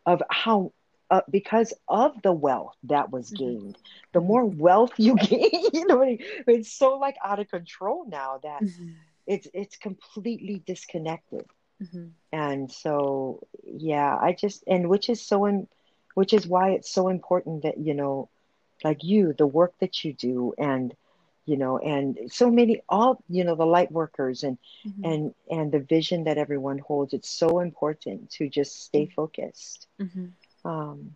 [0.05, 0.71] of how,
[1.09, 3.37] uh, because of the wealth that was Mhm.
[3.37, 3.77] gained
[4.13, 6.19] the more wealth you gain, you know, I mean?
[6.47, 8.95] it's so like out of control now that Mhm.
[9.27, 11.45] It's it's completely disconnected.
[11.81, 12.11] Mhm.
[12.31, 15.67] And so, yeah, I just and which is so in,
[16.15, 18.29] which is why it's so important that you know,
[18.83, 20.95] like you, the work that you do, and
[21.45, 25.03] you know, and so many all you know the light workers and Mhm.
[25.11, 27.13] and and the vision that everyone holds.
[27.13, 29.87] It's so important to just stay focused.
[29.99, 30.31] Mhm.
[30.63, 31.15] Um,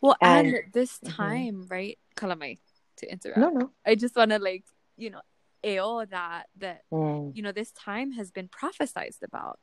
[0.00, 1.16] Well, and, And- this Mhm.
[1.16, 1.98] time, right?
[2.14, 2.58] Kalamai,
[2.98, 3.40] to interrupt.
[3.40, 3.70] no, no.
[3.84, 4.62] I just want to like,
[4.96, 5.20] you know,
[5.64, 9.58] AO that that Mm, you know this time has been prophesized about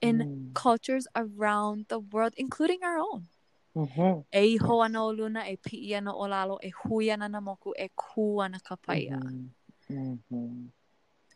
[0.00, 3.28] in mm, cultures around the world, including our own.
[3.76, 7.40] mhm, E iho ana o luna, e pi'i ana o lalo, e hui ana na
[7.40, 9.18] moku, e ku ana kapaia.
[9.20, 9.50] mhm,
[9.90, 10.68] mhm.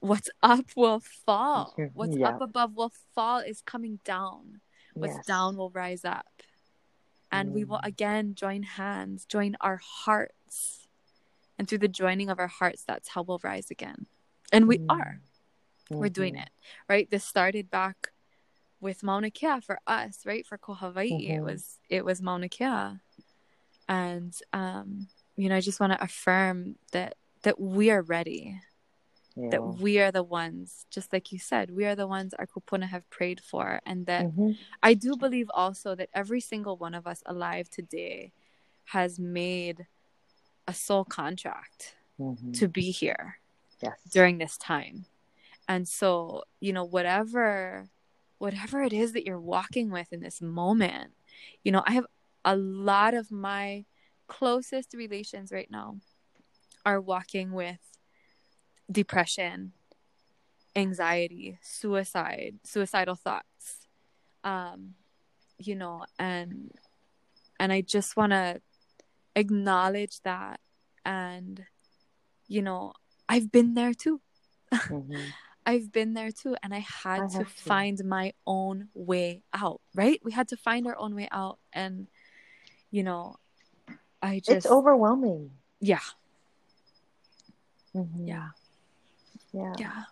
[0.00, 1.74] What's up will fall.
[1.94, 2.28] What's yeah.
[2.28, 4.60] up above will fall is coming down.
[4.94, 5.26] What's Yes.
[5.26, 6.26] down will rise up.
[7.32, 7.86] And we will Mm.
[7.92, 10.85] again join hands, join our hearts.
[11.58, 14.06] And through the joining of our hearts, that's how we'll rise again.
[14.52, 14.86] And we Mm.
[14.90, 15.20] are.
[15.90, 16.50] We're doing it.
[16.88, 17.08] Right?
[17.10, 18.08] This started back
[18.80, 20.44] with Mauna Kea for us, right?
[20.46, 21.28] For Ko Hawaii.
[21.28, 22.98] It was it was Mauna Kea.
[23.88, 28.60] And um, you know, I just want to affirm that that we are ready.
[29.36, 29.50] Yeah.
[29.50, 32.88] That we are the ones, just like you said, we are the ones our kupuna
[32.88, 33.80] have prayed for.
[33.84, 38.32] And that Mhm, I do believe also that every single one of us alive today
[38.86, 39.86] has made
[40.66, 42.58] a soul contract mhm.
[42.58, 43.38] to be here
[43.82, 43.98] Yes.
[44.10, 45.06] during this time.
[45.68, 47.88] And so, you know, whatever
[48.38, 51.12] whatever it is that you're walking with in this moment,
[51.64, 52.06] you know, I have
[52.44, 53.86] a lot of my
[54.28, 55.96] closest relations right now
[56.84, 57.80] are walking with
[58.90, 59.72] depression
[60.76, 63.88] anxiety, suicide, suicidal thoughts.
[64.44, 64.94] Um,
[65.58, 66.70] you know, and
[67.58, 68.60] and I just want to
[69.36, 70.58] acknowledge that
[71.04, 71.64] and
[72.48, 72.92] you know,
[73.28, 74.20] I've been there too.
[74.72, 75.32] Mhm.
[75.66, 77.44] I've been there too and I had I to to.
[77.44, 80.20] find my own way out, right?
[80.24, 82.06] We had to find our own way out and
[82.90, 83.36] you know,
[84.22, 85.50] I just It's overwhelming.
[85.80, 86.00] yeah,
[87.94, 88.26] Mhm.
[88.26, 88.48] yeah.
[89.52, 89.74] Yeah.
[89.78, 90.02] yeah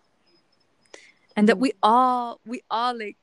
[1.36, 1.60] and that Mhm.
[1.60, 3.16] we all we all like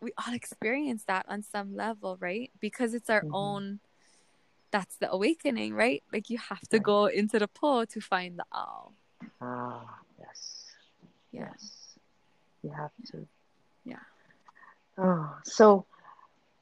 [0.00, 3.30] we all experience that on some level right because it's our Mhm.
[3.32, 3.80] own
[4.70, 8.44] that's the awakening right like you have to go into the po to find the
[8.52, 8.94] all
[9.40, 10.64] Ah, yes.
[11.32, 11.98] yeah Yes.
[12.62, 13.26] You have to.
[13.84, 14.02] Yeah.
[14.98, 15.86] Oh, so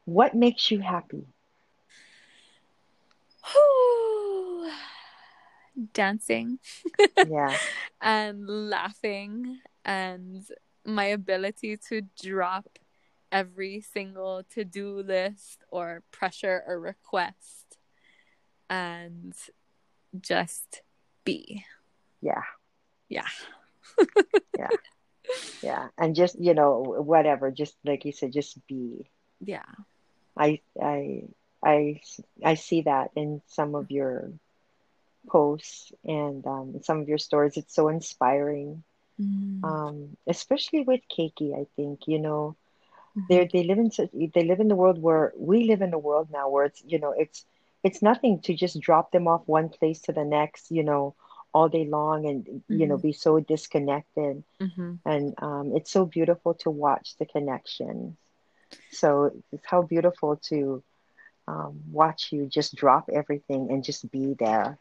[0.05, 1.25] what makes you happy?
[5.93, 6.59] dancing
[7.29, 7.57] Yeah.
[8.01, 10.45] and laughing and
[10.85, 12.79] my ability to drop
[13.33, 17.64] every single to-do list or pressure or request
[18.69, 19.35] and
[20.21, 20.83] just
[21.25, 21.65] be
[22.21, 22.43] Yeah.
[23.09, 23.29] yeah
[24.59, 24.71] Yeah.
[25.63, 25.89] Yeah.
[25.99, 29.11] And just, you know, whatever, just like you said, just be.
[29.41, 29.65] yeah
[30.37, 31.25] I I
[31.63, 32.01] I
[32.45, 34.31] I see that in some of your
[35.29, 37.57] posts and um, some of your stories.
[37.57, 38.83] It's so inspiring.
[39.21, 39.63] Mm.
[39.65, 42.57] Um, especially with Keiki, I think, you know,
[43.17, 43.27] Mhm.
[43.29, 45.99] they they live in such, they live in the world where we live in a
[45.99, 47.45] world now where it's, you know, it's
[47.85, 51.15] it's nothing to just drop them off one place to the next, you know,
[51.55, 53.03] all day long and you know Mhm.
[53.03, 54.45] be so disconnected.
[54.61, 55.01] Mhm.
[55.07, 58.17] And um, it's so beautiful to watch the connections.
[58.91, 60.83] So it's how beautiful to
[61.49, 64.79] um, watch you just drop everything and just be there.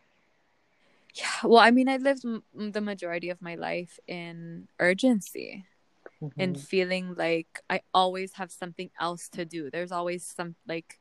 [1.16, 5.66] Yeah, well, I mean, I lived m- the majority of my life in urgency
[6.38, 6.60] and Mhm.
[6.60, 9.70] feeling like I always have something else to do.
[9.70, 11.00] There's always some like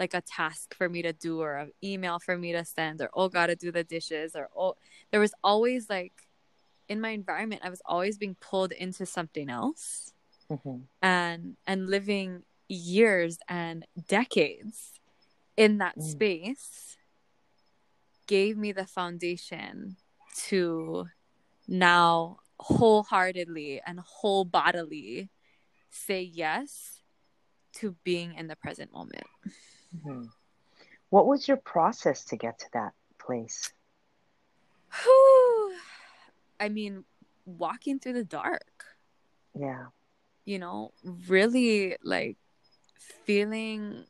[0.00, 3.10] like a task for me to do or an email for me to send or
[3.14, 4.74] oh gotta do the dishes or oh
[5.10, 6.12] there was always like
[6.88, 10.12] in my environment I was always being pulled into something else
[10.50, 10.82] Mhm.
[11.00, 15.00] and and living years and decades
[15.56, 16.02] in that Mm.
[16.02, 16.96] space
[18.26, 19.96] gave me the foundation
[20.48, 21.06] to
[21.68, 25.30] now wholeheartedly and whole bodily
[25.90, 27.02] say yes
[27.74, 29.26] to being in the present moment.
[29.94, 30.28] Mhm.
[31.10, 33.72] What was your process to get to that place?
[35.02, 35.76] Whew.
[36.60, 37.04] I mean,
[37.44, 38.84] walking through the dark,
[39.54, 39.86] Yeah.
[40.44, 42.36] you know, really like
[42.98, 44.06] feeling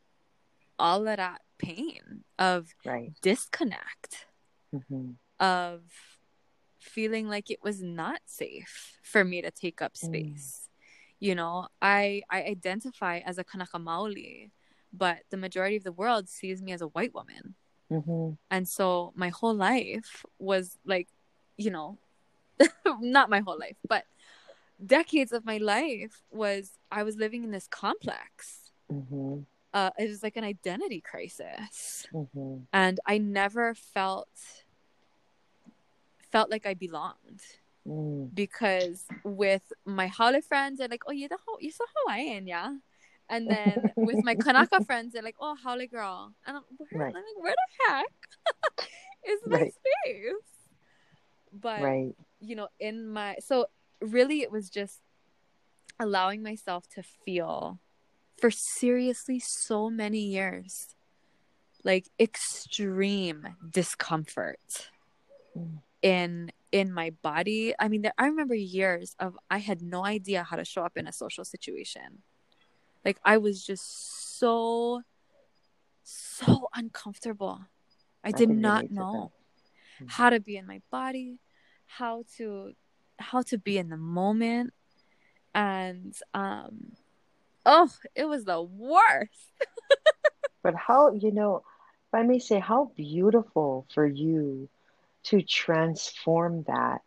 [0.77, 3.13] all of that pain of Right.
[3.21, 4.27] disconnect,
[4.71, 5.83] hmm of
[6.79, 10.69] feeling like it was not safe for me to take up space.
[11.19, 14.51] You know, I I identify as a Kanaka Maoli,
[14.97, 17.55] but the majority of the world sees me as a white woman.
[17.89, 21.07] hmm And so my whole life was like,
[21.57, 21.97] you know,
[23.01, 24.05] not my whole life, but
[24.85, 28.71] decades of my life was I was living in this complex.
[28.89, 29.43] hmm
[29.73, 34.29] Uh, it was like an identity crisis, hmm and I never felt
[36.31, 37.41] felt like I belonged
[37.87, 38.33] Mm.
[38.33, 42.71] because with my Haole friends, they're like, "Oh, you're the Ho- you're so Hawaiian, yeah."
[43.29, 47.15] And then with my Kanaka friends, they're like, "Oh, Haole girl," and I'm, where, Right.
[47.15, 48.13] I'm like, "Where the heck
[49.27, 49.73] is my Right.
[49.73, 50.69] space?"
[51.51, 52.15] But Right.
[52.39, 53.67] you know, in my so
[54.01, 55.01] really, it was just
[55.99, 57.79] allowing myself to feel
[58.39, 60.95] for seriously so many years,
[61.83, 64.89] like extreme discomfort
[65.57, 65.81] Mm.
[66.01, 67.73] in in my body.
[67.79, 70.97] I mean, there, I remember years of I had no idea how to show up
[70.97, 72.23] in a social situation.
[73.05, 75.01] Like I was just so
[76.03, 77.61] so uncomfortable.
[78.23, 79.31] I did can not to know
[80.07, 81.39] how to be in my body,
[81.85, 82.73] how to
[83.19, 84.73] how to be in the moment
[85.53, 86.91] and um
[87.65, 89.51] oh, it was the worst.
[90.63, 94.67] But how, you know, if I may say, how beautiful for you
[95.25, 97.01] to transform that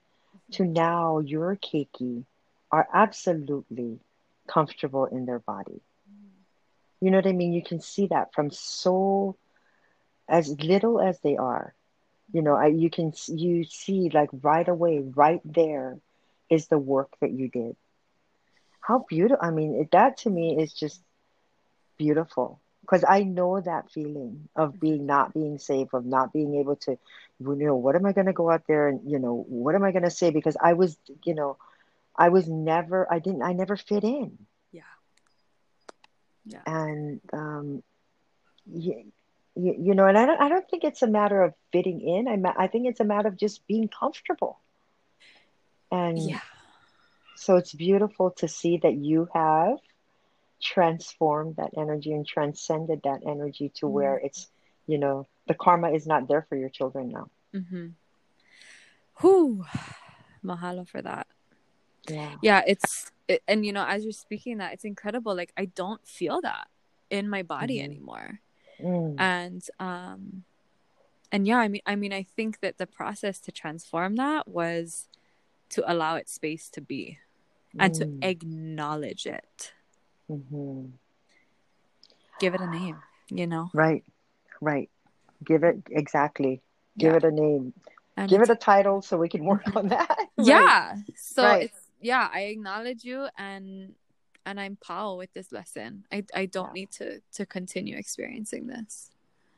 [0.53, 2.25] to now your keiki
[2.71, 3.99] are absolutely
[4.47, 5.81] comfortable in their body.
[7.01, 7.53] You know what I mean?
[7.53, 9.37] You can see that from so
[10.29, 11.75] as little as they are.
[12.33, 15.99] You know, I, you can you see like right away, right there
[16.51, 17.77] is the work that you did.
[18.81, 19.45] How beautiful!
[19.45, 21.03] I mean, that to me is just
[21.99, 26.77] beautiful because I know that feeling of being not being safe, of not being able
[26.77, 26.99] to,
[27.39, 29.85] you know, what am I going to go out there and you know, what am
[29.85, 30.31] I going to say?
[30.31, 31.57] Because I was, you know,
[32.17, 34.39] I was never, I didn't, I never fit in.
[36.49, 36.63] Yeah.
[36.67, 37.83] And, um,
[38.73, 39.05] you,
[39.55, 42.29] you, you know, and I don't, I don't think it's a matter of fitting in.
[42.29, 44.59] I, I think it's a matter of just being comfortable.
[45.91, 46.41] And Yeah.
[47.37, 49.79] so it's beautiful to see that you have
[50.61, 54.49] transformed that energy and transcended that energy to where it's,
[54.87, 57.31] you know, the karma is not there for your children now.
[57.55, 57.87] Mm-hmm.
[59.21, 59.65] Whew.
[60.45, 61.27] Mahalo for that.
[62.11, 62.35] Yeah.
[62.43, 65.35] Yeah, it's it, and you know, as you're speaking that, it's incredible.
[65.35, 66.69] Like I don't feel that
[67.11, 67.85] in my body Mhm.
[67.85, 68.41] anymore.
[68.81, 69.21] Mm.
[69.21, 70.45] And um
[71.33, 75.09] and yeah, I mean I mean I think that the process to transform that was
[75.71, 77.19] to allow it space to be
[77.79, 78.25] and to Mm.
[78.25, 79.73] acknowledge it.
[80.31, 80.93] Mhm.
[82.41, 82.97] Give it a name,
[83.31, 83.69] you know?
[83.75, 84.05] Right.
[84.61, 84.89] Right.
[85.45, 86.63] Give it exactly.
[86.97, 87.17] Give Yeah.
[87.19, 87.75] it a name.
[88.17, 90.09] And Give it a title so we can work on that.
[90.39, 90.47] Right.
[90.47, 91.63] yeah so Right.
[91.65, 93.95] it's yeah i acknowledge you and
[94.47, 96.81] and i'm pau with this lesson i i don't Yeah.
[96.81, 99.11] need to to continue experiencing this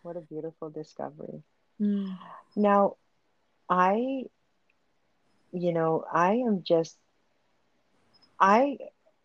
[0.02, 1.42] What a beautiful discovery.
[1.80, 2.16] Mm.
[2.56, 2.96] Now,
[3.68, 4.24] I,
[5.52, 6.96] you know, I am just,
[8.40, 8.78] I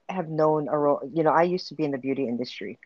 [0.10, 2.78] have known, aro- you know, I used to be in the beauty industry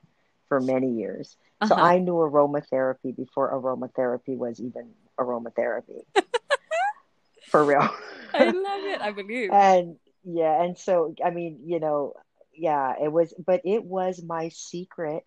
[0.47, 1.35] for many years.
[1.67, 1.83] So Uh-huh.
[1.83, 6.05] I knew aromatherapy before aromatherapy was even aromatherapy.
[7.51, 7.89] for real.
[8.33, 12.13] i love it i believe and yeah, and so, I mean, you know,
[12.53, 15.25] yeah, it was, but it was my secret.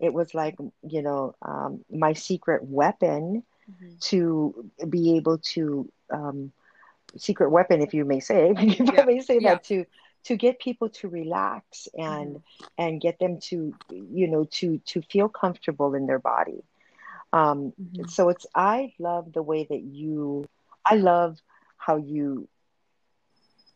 [0.00, 4.00] It was like, you know, um, my secret weapon Mhm.
[4.00, 6.52] to be able to um,
[7.16, 9.00] secret weapon, if you may say, if Yeah.
[9.00, 9.40] I may say Yeah.
[9.40, 9.84] that to
[10.24, 12.40] to get people to relax and
[12.78, 16.62] and get them to you know to to feel comfortable in their body.
[17.32, 18.06] Um, Mhm.
[18.06, 20.48] so it's I love the way that you
[20.84, 21.38] I love
[21.76, 22.48] how you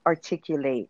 [0.07, 0.89] articulate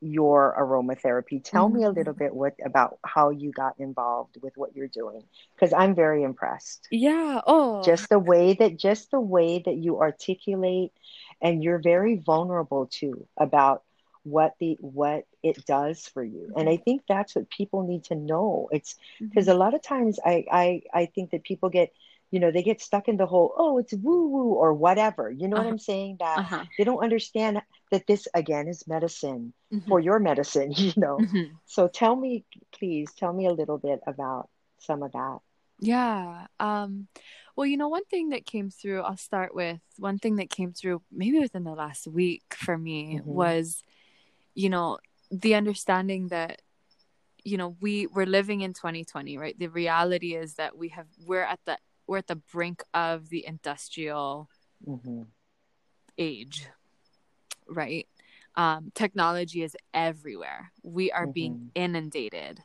[0.00, 1.42] your aromatherapy.
[1.42, 1.90] Tell me a Mhm.
[1.90, 5.22] little bit what about how you got involved with what you're doing
[5.54, 9.98] because I'm very impressed yeah oh just the way that just the way that you
[10.00, 10.92] articulate
[11.42, 13.82] and you're very vulnerable too about
[14.24, 18.14] what the what it does for you and i think that's what people need to
[18.14, 18.96] know it's
[19.30, 19.48] because Mhm.
[19.48, 21.90] a lot of times I, I i think that people get
[22.30, 25.48] you know they get stuck in the whole oh it's woo woo or whatever you
[25.48, 25.70] know what Uh-huh.
[25.70, 27.60] i'm saying that uh-huh they don't understand
[27.90, 29.88] that this again is medicine Mhm.
[29.88, 31.50] for your medicine you know Mhm.
[31.66, 35.38] so tell me please tell me a little bit about some of that
[35.82, 36.46] Yeah.
[36.58, 37.08] Um,
[37.56, 40.72] well, you know, one thing that came through, I'll start with one thing that came
[40.74, 43.24] through maybe within the last week for me Mhm.
[43.24, 43.82] was,
[44.54, 44.98] you know,
[45.30, 46.60] the understanding that,
[47.44, 49.58] you know, we we're living in 2020, right?
[49.58, 51.78] The reality is that we have we're at the
[52.10, 54.50] we're at the brink of the industrial
[54.84, 55.22] hmm
[56.18, 56.66] age,
[57.68, 58.08] right?
[58.56, 60.72] Um, technology is everywhere.
[60.82, 61.70] We are being Mhm.
[61.76, 62.64] inundated,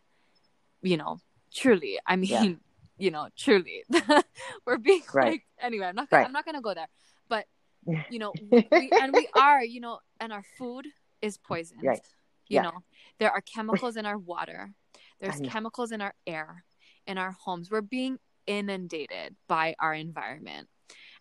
[0.81, 1.19] you know,
[1.53, 1.99] truly.
[2.07, 2.55] I mean, Yeah.
[2.97, 3.83] you know, truly.
[4.65, 5.33] We're being Right.
[5.33, 6.25] like anyway, I'm not gonna, Right.
[6.25, 6.89] I'm not gonna go there.
[7.29, 7.45] But
[8.09, 10.87] you know, we, we and we are, you know, and our food
[11.21, 11.83] is poisoned.
[11.83, 12.01] Right.
[12.47, 12.61] You Yeah.
[12.63, 12.83] know,
[13.19, 14.73] there are chemicals in our water.
[15.19, 16.65] There's chemicals in our air,
[17.05, 17.69] in our homes.
[17.69, 18.17] We're being
[18.47, 20.69] inundated by our environment.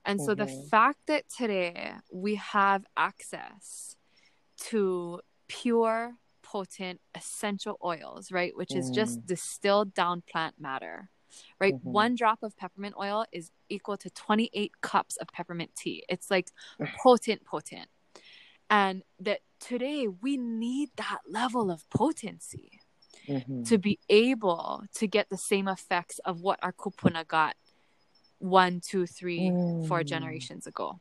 [0.05, 0.70] And so the Mhm.
[0.70, 3.97] fact that today we have access
[4.68, 9.27] to pure, potent essential oils, right, which is just Mm.
[9.27, 11.11] distilled down plant matter,
[11.61, 11.75] right?
[11.75, 11.81] Mhm.
[11.83, 16.05] One drop of peppermint oil is equal to 28 cups of peppermint tea.
[16.09, 16.51] It's like
[16.99, 17.89] potent, potent.
[18.70, 22.81] And that today we need that level of potency
[23.29, 23.64] Mhm.
[23.68, 27.57] to be able to get the same effects of what our kupuna got
[28.39, 29.51] one, two, three,
[29.89, 30.07] four Mm.
[30.07, 31.01] generations ago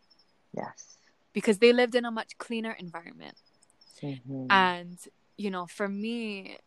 [0.55, 0.97] Yes.
[1.33, 3.37] because they lived in a much cleaner environment.
[4.01, 4.47] Mhm.
[4.49, 4.99] And,
[5.37, 6.57] you know, for me,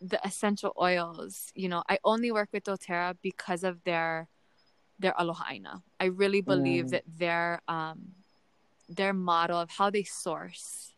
[0.00, 4.28] the essential oils, you know, I only work with doTERRA because of their
[4.98, 5.82] their aloha aina.
[6.00, 6.90] I really believe Mm.
[6.90, 8.24] that their um
[8.88, 10.94] their model of how they source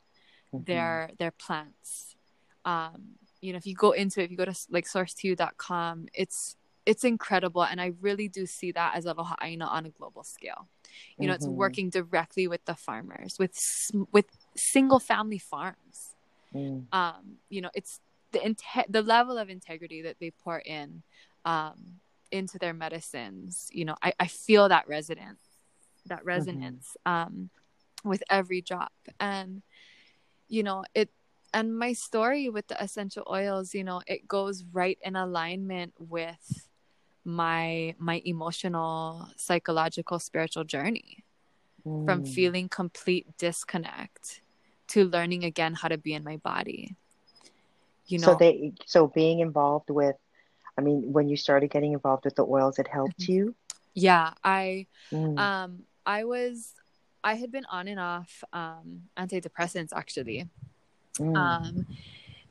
[0.52, 0.64] Mhm.
[0.66, 2.16] their their plants.
[2.64, 6.56] Um, you know, if you go into it, if you go to like source2.com, it's
[6.86, 10.68] it's incredible and I really do see that as aloha aina on a global scale.
[11.18, 11.52] You know, it's Mhm.
[11.52, 13.54] working directly with the farmers, with
[14.10, 14.24] with
[14.56, 16.14] single family farms.
[16.54, 16.86] Mm.
[16.92, 18.00] Um, you know, it's
[18.32, 21.02] the inte- the level of integrity that they pour in
[21.44, 23.68] um into their medicines.
[23.72, 25.40] You know, I, I feel that resonance,
[26.06, 27.50] that resonance um
[28.02, 28.92] with every drop.
[29.20, 29.62] And
[30.48, 31.10] you know, it
[31.52, 36.68] and my story with the essential oils, you know, it goes right in alignment with
[37.24, 41.24] my my emotional, psychological, spiritual journey
[42.04, 42.22] from Mm.
[42.22, 44.42] feeling complete disconnect
[44.88, 46.96] to learning again how to be in my body.
[48.06, 50.16] You know, So they so being involved with
[50.76, 53.28] I mean, when you started getting involved with the oils, it helped Mm-hmm.
[53.28, 53.54] you.
[53.94, 56.74] yeah, I Mm, um I was
[57.24, 60.48] I had been on and off um antidepressants actually.
[61.18, 61.86] Mm, um,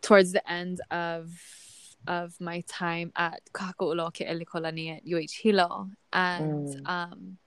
[0.01, 1.32] towards the end of
[2.07, 5.89] of my time at Ka Haka 'Ula O Ke'elikolani at UH Hilo.
[6.13, 6.89] And Mm.
[6.89, 7.38] um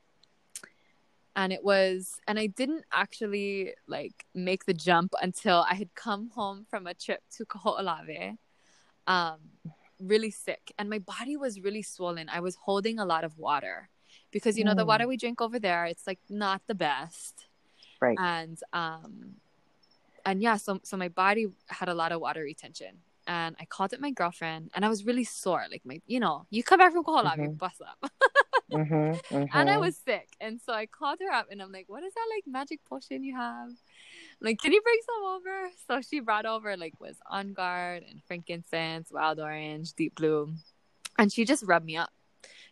[1.36, 6.28] and it was and I didn't actually like make the jump until I had come
[6.30, 8.36] home from a trip to Kaho'olawe.
[9.06, 9.38] Um
[9.98, 12.28] really sick and my body was really swollen.
[12.28, 13.88] I was holding a lot of water
[14.30, 14.88] because you know the Mm.
[14.88, 17.46] water we drink over there it's like not the best
[18.00, 18.18] right.
[18.18, 19.36] and um
[20.26, 23.94] and yeah so so my body had a lot of water retention and I called
[23.94, 26.92] up my girlfriend and I was really sore like my you know you come back
[26.92, 27.58] from Kohala you Mhm.
[27.58, 28.10] bust up
[28.72, 29.80] mm-hmm, and I mhm.
[29.80, 32.44] was sick and so I called her up and I'm like what is that like
[32.46, 33.70] magic potion you have
[34.40, 38.22] like can you bring some over so she brought over like was on guard and
[38.26, 40.52] frankincense wild orange deep blue
[41.18, 42.10] and she just rubbed me up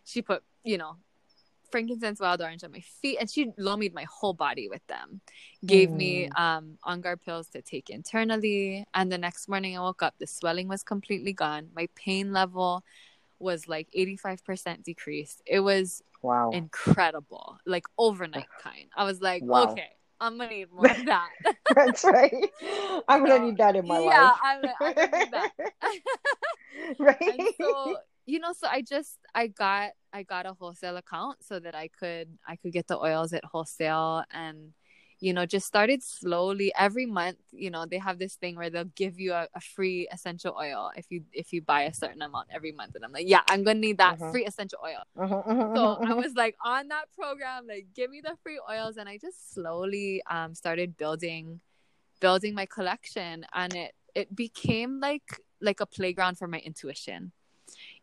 [0.03, 0.97] she put you know
[1.71, 5.21] frankincense wild orange on my feet and she lomied my whole body with them
[5.65, 6.39] gave me Mm.
[6.39, 10.27] um on guard pills to take internally and the next morning i woke up the
[10.27, 12.83] swelling was completely gone my pain level
[13.39, 16.51] was like 85% decreased it was Wow.
[16.51, 19.71] incredible like overnight kind i was like Wow.
[19.71, 19.89] okay
[20.19, 21.29] i'm gonna need more of that
[21.75, 22.33] That's right.
[23.07, 24.39] I'm gonna need that in my yeah life.
[24.43, 25.51] i'm i'm gonna need that
[26.99, 27.17] right.
[27.21, 27.97] and so
[28.29, 31.87] you know so i just i got i got a wholesale account so that i
[31.87, 34.73] could i could get the oils at wholesale and
[35.19, 38.85] you know just started slowly every month you know they have this thing where they'll
[38.95, 42.47] give you a, a free essential oil if you if you buy a certain amount
[42.53, 44.31] every month and i'm like yeah i'm gonna need that Mhm.
[44.31, 46.23] free essential oil Mhm, mhm, so mhm, I mhm.
[46.23, 50.21] was like on that program, like give me the free oils, and I just slowly
[50.29, 51.59] um started building,
[52.21, 57.31] building my collection, and it it became like like a playground for my intuition.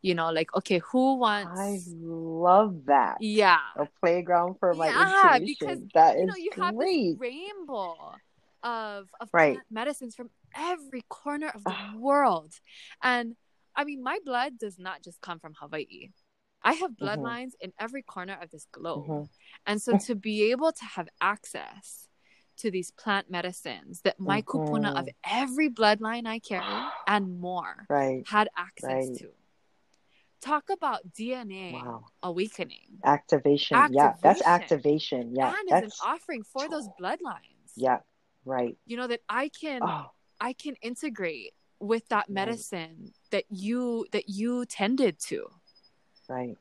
[0.03, 1.53] You know, like okay, who wants?
[1.59, 3.17] I love that.
[3.21, 5.47] Yeah, A playground for my Yeah, intuition.
[5.47, 7.13] because, That you know, is you have great.
[7.13, 8.15] this rainbow
[8.63, 9.59] of of Right.
[9.71, 11.95] medicines from every corner of the Ah.
[11.97, 12.53] world,
[13.03, 13.37] and
[13.75, 16.11] I mean, my blood does not just come from Hawaii.
[16.63, 19.07] I have bloodlines in every corner of this globe.
[19.07, 19.29] Mhm.
[19.67, 22.09] And so to be able to have access
[22.57, 25.15] to these plant medicines that my kupuna of Mhm.
[25.25, 26.65] every bloodline I carry
[27.07, 28.27] and more Right.
[28.27, 29.19] had access Right.
[29.19, 29.33] to.
[30.41, 32.05] Talk about DNA Wow.
[32.23, 32.99] awakening.
[33.05, 33.77] Activation.
[33.93, 34.47] Yeah, that's Activation.
[34.47, 35.35] activation.
[35.35, 37.73] Yeah, and that's as an offering for those bloodlines.
[37.77, 37.99] yeah.
[38.45, 38.77] Right.
[38.87, 40.11] You know that I can Oh,
[40.41, 42.35] I can integrate with that Right.
[42.35, 45.51] medicine that you that you tended to,
[46.29, 46.57] right.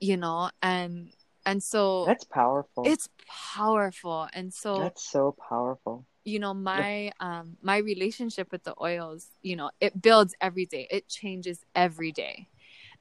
[0.00, 1.12] you know, and
[1.46, 2.84] and so That's powerful.
[2.86, 4.28] it's powerful.
[4.32, 6.06] And so That's so powerful.
[6.24, 10.86] you know my um my relationship with the oils you know it builds every day
[10.90, 12.46] it changes every day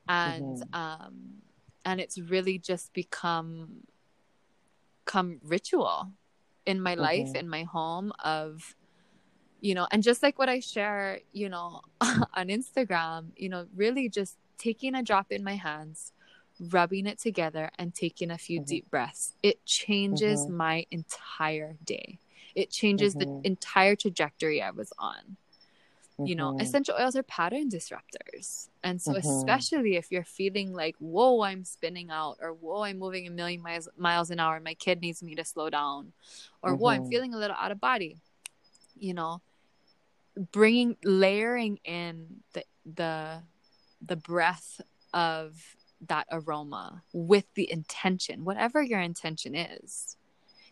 [0.09, 0.75] and Mhm.
[0.75, 1.15] um
[1.85, 3.83] and it's really just become
[5.05, 6.11] come ritual
[6.65, 7.35] in my life Mhm.
[7.35, 8.75] in my home of
[9.61, 14.09] you know and just like what i share you know on instagram you know really
[14.09, 16.13] just taking a drop in my hands
[16.71, 18.65] rubbing it together and taking a few Mhm.
[18.67, 20.53] deep breaths it changes Mhm.
[20.55, 22.19] my entire day
[22.55, 25.37] it changes the entire trajectory i was on
[26.25, 26.61] you know Mhm.
[26.61, 29.19] essential oils are pattern disruptors and so Mhm.
[29.19, 33.61] especially if you're feeling like whoa i'm spinning out or whoa i'm moving a million
[33.61, 36.11] miles miles an hour my kid needs me to slow down
[36.61, 37.09] or whoa i'm Mhm.
[37.09, 38.17] feeling a little out of body
[38.97, 39.41] you know
[40.51, 43.41] bringing layering in the the
[44.01, 44.81] the breath
[45.13, 45.75] of
[46.07, 50.15] that aroma with the intention whatever your intention is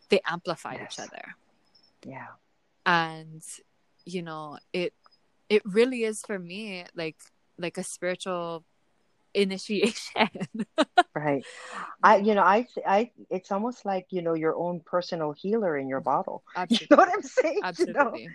[0.09, 1.35] they amplify each other
[2.05, 2.27] Yeah.
[2.85, 3.41] and
[4.05, 4.93] you know it
[5.49, 7.17] it really is for me like
[7.57, 8.63] like a spiritual
[9.33, 10.29] initiation
[11.15, 11.43] Right.
[12.03, 15.87] I, you know, I, I, it's almost like, you know, your own personal healer in
[15.87, 16.43] your bottle.
[16.69, 17.55] You know what I'm saying?
[17.55, 18.29] You know, absolutely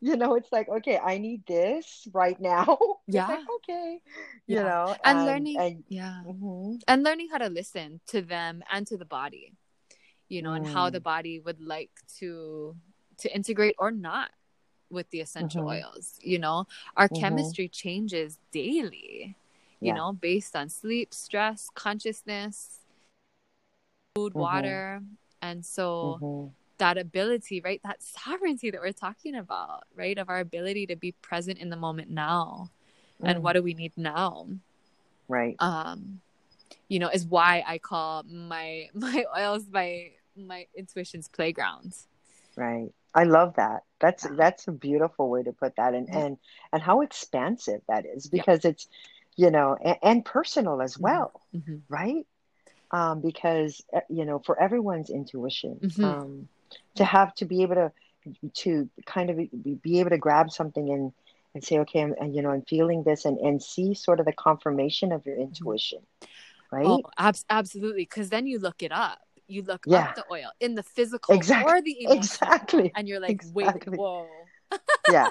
[0.00, 2.78] you know, it's like, okay, I need this right now.
[3.06, 3.28] Yeah.
[3.28, 4.00] like, okay,
[4.46, 6.82] you know, and learning and, yeah Mhm.
[6.88, 9.54] and learning how to listen to them and to the body
[10.28, 11.04] you know and how the Mm.
[11.04, 12.74] body would like to
[13.18, 14.30] to integrate or not
[14.90, 15.68] with the essential Mhm.
[15.68, 16.66] oils you know
[16.96, 17.18] our Mhm.
[17.18, 19.36] chemistry changes daily
[19.80, 19.94] you Yeah.
[19.96, 22.80] know based on sleep stress consciousness
[24.14, 24.40] food Mhm.
[24.40, 25.02] water
[25.42, 26.52] and so Mhm.
[26.78, 31.12] that ability right that sovereignty that we're talking about right of our ability to be
[31.12, 32.70] present in the moment now
[33.24, 33.42] and Mm.
[33.42, 34.46] what do we need now
[35.28, 35.56] Right.
[35.58, 36.20] um
[36.88, 41.94] you know is why i call my my oils my my intuition's playground
[42.56, 42.90] Right.
[43.14, 43.84] I love that.
[44.00, 44.32] That's Yeah.
[44.36, 46.18] that's a beautiful way to put that, and Yeah.
[46.26, 46.38] and
[46.72, 48.38] and how expansive that is Yeah.
[48.38, 48.88] because it's,
[49.36, 51.00] you know, and, and personal as Mhm.
[51.00, 51.82] well, Mhm.
[51.88, 52.26] right?
[52.90, 56.04] Um, because uh, you know, for everyone's intuition, Mhm.
[56.04, 56.48] um,
[56.96, 57.92] to have to be able to
[58.54, 61.12] to kind of be, be able to grab something and
[61.54, 64.26] and say, okay, I'm, and, you know, I'm feeling this, and and see sort of
[64.26, 66.00] the confirmation of your intuition,
[66.70, 66.86] right?
[66.86, 68.02] Oh, abs- absolutely.
[68.02, 69.25] Because then you look it up.
[69.48, 70.08] You look Yeah.
[70.08, 71.72] up the oil in the physical Exactly.
[71.72, 72.92] or the emotional, Exactly.
[72.94, 73.90] and you're like, Exactly.
[73.92, 74.48] wait, whoa,
[75.08, 75.30] Yeah.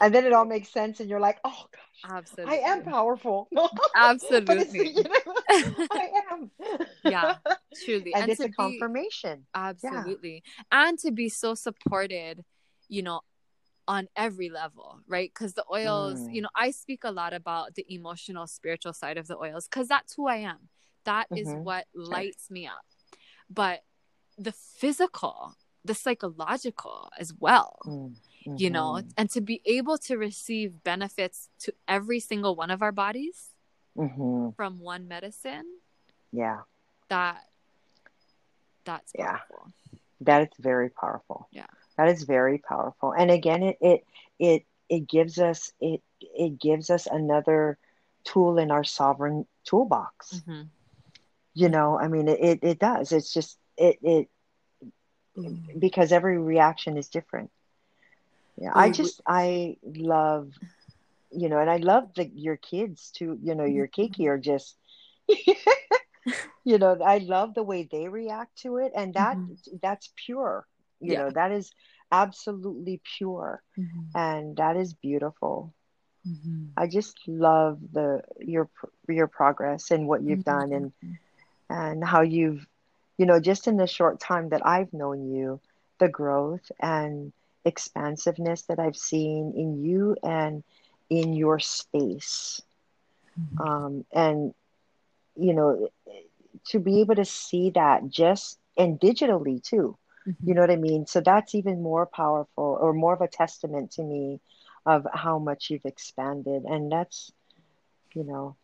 [0.00, 3.48] And then it all makes sense, and you're like, oh gosh, absolutely, I am powerful.
[3.94, 5.34] absolutely, you know,
[5.94, 6.50] I am.
[7.02, 7.36] Yeah,
[7.84, 9.46] truly, and, and it's a be confirmation.
[9.54, 12.44] absolutely, and to be so supported,
[12.88, 13.20] you know,
[13.88, 15.30] on every level, right?
[15.32, 16.34] Because the oils, Mm.
[16.34, 19.88] you know, I speak a lot about the emotional, spiritual side of the oils because
[19.88, 20.68] that's who I am.
[21.04, 21.62] That is Mhm.
[21.64, 22.84] what lights me up.
[23.50, 23.84] But
[24.38, 28.16] the physical, the psychological as well, Mm,
[28.56, 32.92] you know, and to be able to receive benefits to every single one of our
[32.92, 33.50] bodies
[33.96, 34.54] mhm.
[34.56, 35.64] from one medicine,
[36.32, 36.62] Yeah,
[37.08, 37.48] that
[38.84, 39.40] that's Yeah.
[40.20, 41.48] that is very powerful.
[41.52, 41.66] Yeah.
[41.96, 43.12] That is very powerful.
[43.12, 44.06] And again, it it
[44.38, 47.78] it it gives us it it gives us another
[48.24, 50.40] tool in our sovereign toolbox.
[50.40, 50.68] Mhm.
[51.54, 53.12] You know, I mean, it it, does.
[53.12, 54.28] It's just it it
[55.36, 55.78] Mm.
[55.78, 57.50] because every reaction is different.
[58.56, 60.50] Yeah, I just I love,
[61.30, 63.38] you know, and I love the your kids too.
[63.42, 64.76] You know, your keiki are just,
[66.64, 69.38] you know, I love the way they react to it, and that
[69.82, 70.66] that's pure.
[71.00, 71.16] You Yeah.
[71.16, 71.72] know, that is
[72.10, 74.14] absolutely pure, Mhm.
[74.14, 75.74] and that is beautiful.
[76.24, 76.76] Mhm.
[76.76, 78.70] I just love the your
[79.08, 81.18] your progress and what you've done, and Mhm.
[81.68, 82.66] And how you've,
[83.18, 85.60] you know, just in the short time that I've known you,
[85.98, 87.32] the growth and
[87.64, 90.62] expansiveness that I've seen in you and
[91.10, 92.62] in your space.
[93.36, 93.58] Mhm.
[93.58, 94.54] Um, and,
[95.36, 95.88] you know,
[96.66, 99.96] to be able to see that just and digitally too,
[100.26, 100.36] Mhm.
[100.44, 101.06] you know what I mean?
[101.06, 104.40] So that's even more powerful or more of a testament to me
[104.86, 106.64] of how much you've expanded.
[106.64, 107.32] And that's,
[108.14, 108.56] you know,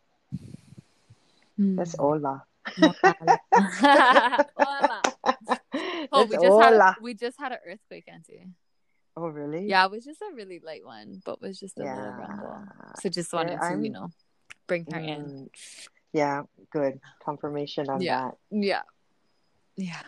[1.75, 1.99] that's Mm.
[1.99, 2.43] hola.
[2.43, 2.50] Mahalo.
[4.55, 5.01] Hola.
[6.11, 6.95] Oh, we just had hola.
[7.01, 8.47] we just had an earthquake, Auntie.
[9.17, 9.65] Oh, really?
[9.67, 12.63] Yeah, it was just a really light one, but was just a little rumble.
[13.01, 14.09] So just Yeah, wanted to, I'm- you know,
[14.67, 15.25] bring her in.
[15.25, 15.49] Mm,
[16.13, 18.31] yeah, good confirmation on Yeah.
[18.31, 18.37] that.
[18.51, 18.81] Yeah.
[19.75, 20.01] Yeah.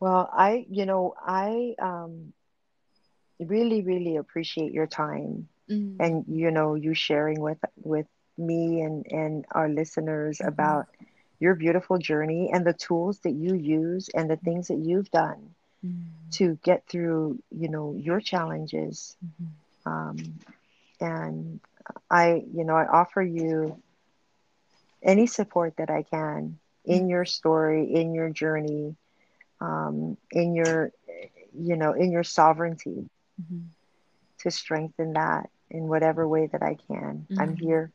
[0.00, 2.32] Well, I, you know, I um,
[3.40, 5.96] really, really appreciate your time Mm.
[5.98, 8.06] and you know you sharing with with
[8.36, 10.48] me and and our listeners Mhm.
[10.48, 10.86] about
[11.38, 15.54] your beautiful journey and the tools that you use and the things that you've done
[15.84, 16.32] Mm.
[16.32, 19.16] to get through, you know, your challenges.
[19.22, 19.48] Mhm.
[19.86, 20.16] Um,
[21.00, 21.60] and
[22.10, 23.76] I, you know, I offer you
[25.02, 28.96] any support that I can in your story, in your journey,
[29.60, 30.92] um, in your,
[31.56, 33.08] you know, in your sovereignty
[33.38, 33.74] Mhm.
[34.40, 37.26] to strengthen that in whatever way that I can.
[37.38, 37.56] I'm Mhm.
[37.56, 37.92] here,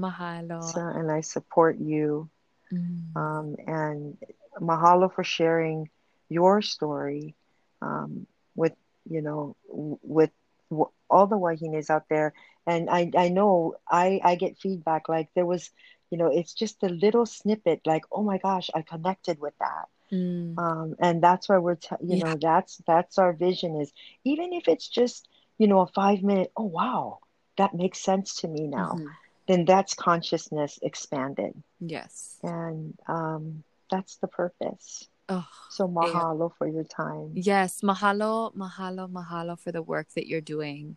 [0.00, 0.60] Mahalo.
[0.60, 2.28] so, and I support you.
[2.72, 3.16] Mm.
[3.16, 4.16] Um, and
[4.60, 5.88] mahalo for sharing
[6.28, 7.34] your story
[7.82, 8.74] um, with,
[9.08, 10.30] you know, with
[10.70, 12.32] w- all the wahines out there.
[12.66, 15.70] And I, I know I, I get feedback like there was,
[16.10, 19.86] you know, it's just a little snippet like, oh my gosh, I connected with that.
[20.12, 20.56] Mm.
[20.58, 22.24] Um, and that's why we're, t- you Yeah.
[22.24, 23.92] know, that's that's our vision is
[24.24, 25.28] even if it's just,
[25.58, 26.52] you know, a five minute.
[26.56, 27.18] Oh wow,
[27.56, 29.00] that makes sense to me now.
[29.00, 29.16] Mhm.
[29.48, 32.36] Then that's consciousness expanded, Yes.
[32.42, 35.08] and um, that's the purpose.
[35.30, 35.94] Oh, So yeah.
[36.00, 37.32] mahalo for your time.
[37.34, 40.96] Yes, mahalo, mahalo, mahalo for the work that you're doing,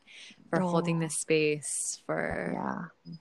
[0.50, 1.00] for holding Oh.
[1.08, 3.16] this space, for Yeah.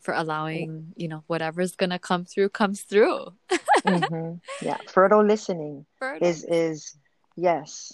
[0.00, 3.34] for allowing, you know, whatever's gonna come through comes through.
[3.86, 4.78] hmm Yeah.
[4.88, 6.26] Fertile listening Fertile.
[6.26, 6.96] is is
[7.36, 7.92] yes.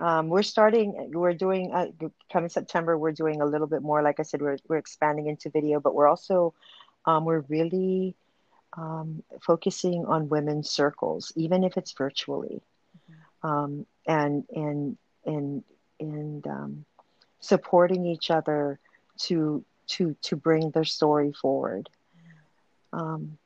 [0.00, 1.10] Um, we're starting.
[1.12, 1.86] We're doing uh,
[2.30, 2.98] coming September.
[2.98, 4.02] We're doing a little bit more.
[4.02, 6.54] Like I said, we're we're expanding into video, but we're also
[7.06, 8.14] um, we're really
[8.76, 12.60] um, focusing on women's circles, even if it's virtually,
[13.42, 15.64] um, and and and
[15.98, 16.84] and um,
[17.40, 18.78] supporting each other
[19.20, 21.88] to to to bring their story forward.
[22.92, 23.38] Um,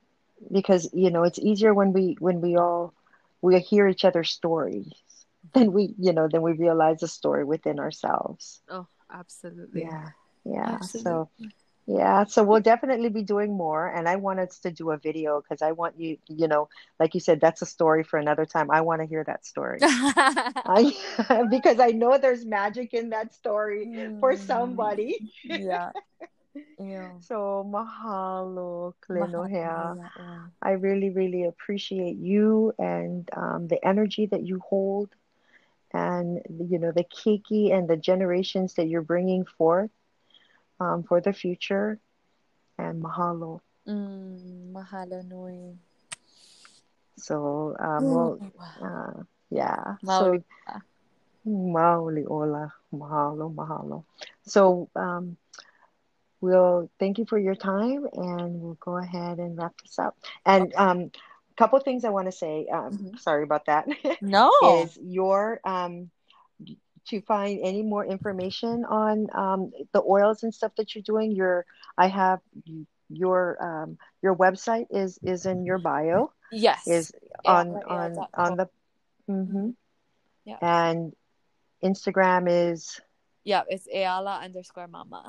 [0.51, 2.93] because you know it's easier when we when we all
[3.41, 4.93] we hear each other's stories
[5.55, 9.83] then we you know then we realize the story within ourselves Oh, absolutely.
[9.83, 10.09] yeah
[10.45, 11.29] yeah so
[11.87, 15.41] Yeah, so we'll definitely be doing more, and I want us to do a video
[15.41, 16.69] because I want you, you know,
[17.01, 18.71] like you said, that's a story for another time.
[18.71, 19.81] I want to hear that story.
[20.65, 20.93] I
[21.51, 23.91] because I know there's magic in that story
[24.21, 25.19] for somebody.
[25.45, 25.91] yeah.
[26.79, 27.11] Yeah.
[27.21, 29.97] So mahalo, Kaleinohea.
[29.97, 30.47] yeah, yeah.
[30.63, 35.11] I really, really appreciate you and um, the energy that you hold,
[35.93, 39.91] and you know the keiki and the generations that you're bringing forth
[40.79, 41.99] um, for the future.
[42.79, 43.61] And mahalo.
[43.87, 45.77] Mm, mahalo nui.
[47.17, 48.39] So um, well,
[48.83, 49.97] uh, yeah.
[50.03, 50.43] Maoli.
[50.67, 50.81] So
[51.47, 54.05] maoli ola, mahalo, mahalo.
[54.43, 55.37] So um,
[56.41, 60.17] we'll thank you for your time, and we'll go ahead and wrap this up.
[60.45, 61.30] And um, a
[61.61, 62.67] couple of things I want to say.
[62.73, 63.19] Um, Mhm.
[63.21, 63.85] Sorry about that.
[64.23, 64.51] No.
[64.65, 66.11] is your um
[67.09, 69.61] to find any more information on um
[69.93, 71.65] the oils and stuff that you're doing your
[71.97, 72.41] i have
[73.09, 76.87] your um your website is is in your bio yes.
[76.87, 77.13] is
[77.45, 78.67] on yeah, on on the
[79.27, 79.71] hmm
[80.45, 80.59] Yeah.
[80.61, 81.17] and
[81.83, 83.01] instagram is
[83.45, 85.23] Yeah, it's eala underscore mama.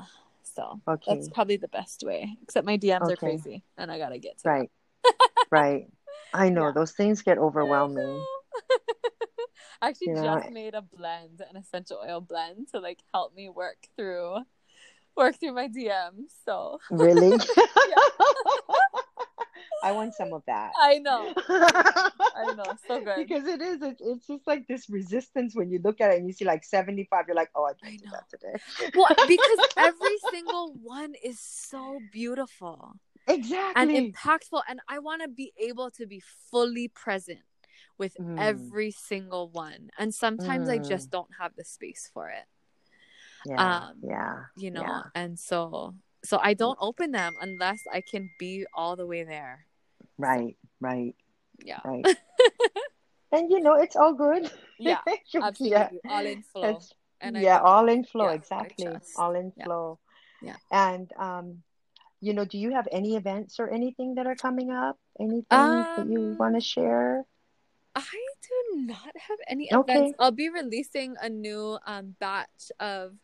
[0.54, 2.20] So okay that's probably the best way.
[2.44, 4.70] Except my DMs are crazy and I gotta get to right
[5.50, 5.88] right
[6.34, 6.72] i know Yeah.
[6.72, 8.24] those things get overwhelming
[9.82, 13.34] I actually You know, just made a blend, an essential oil blend to like help
[13.34, 14.38] me work through
[15.16, 16.30] work through my DMs.
[16.44, 17.36] So really
[19.82, 21.32] i want some of that I know.
[22.34, 22.64] I know.
[22.86, 23.26] So good.
[23.26, 26.26] because it is it's, it's just like this resistance when you look at it and
[26.26, 28.12] you see like 75 you're like oh i I can't do know.
[28.12, 32.94] that today Well, because every single one is so beautiful
[33.76, 36.20] and impactful and I want to be able to be
[36.50, 37.40] fully present
[37.98, 38.38] with Mm.
[38.38, 39.90] every single one.
[39.98, 40.88] And sometimes I Mm.
[40.88, 42.46] just don't have the space for it.
[43.44, 45.02] yeah um, yeah you know Yeah.
[45.14, 49.66] and so so i don't open them unless i can be all the way there
[50.18, 51.16] right right
[51.64, 52.06] yeah right
[53.32, 55.00] and you know it's all good yeah
[55.58, 59.98] yeah all in flow it's, and yeah all in flow yeah, exactly all in flow
[60.42, 60.56] Yeah.
[60.70, 61.62] and um
[62.22, 64.98] you know do you have any events or anything that are coming up?
[65.20, 67.26] Anything that you Um, want to share?
[67.94, 68.02] I
[68.42, 69.82] do not have any Okay.
[69.90, 73.14] events i'll be releasing a new um batch of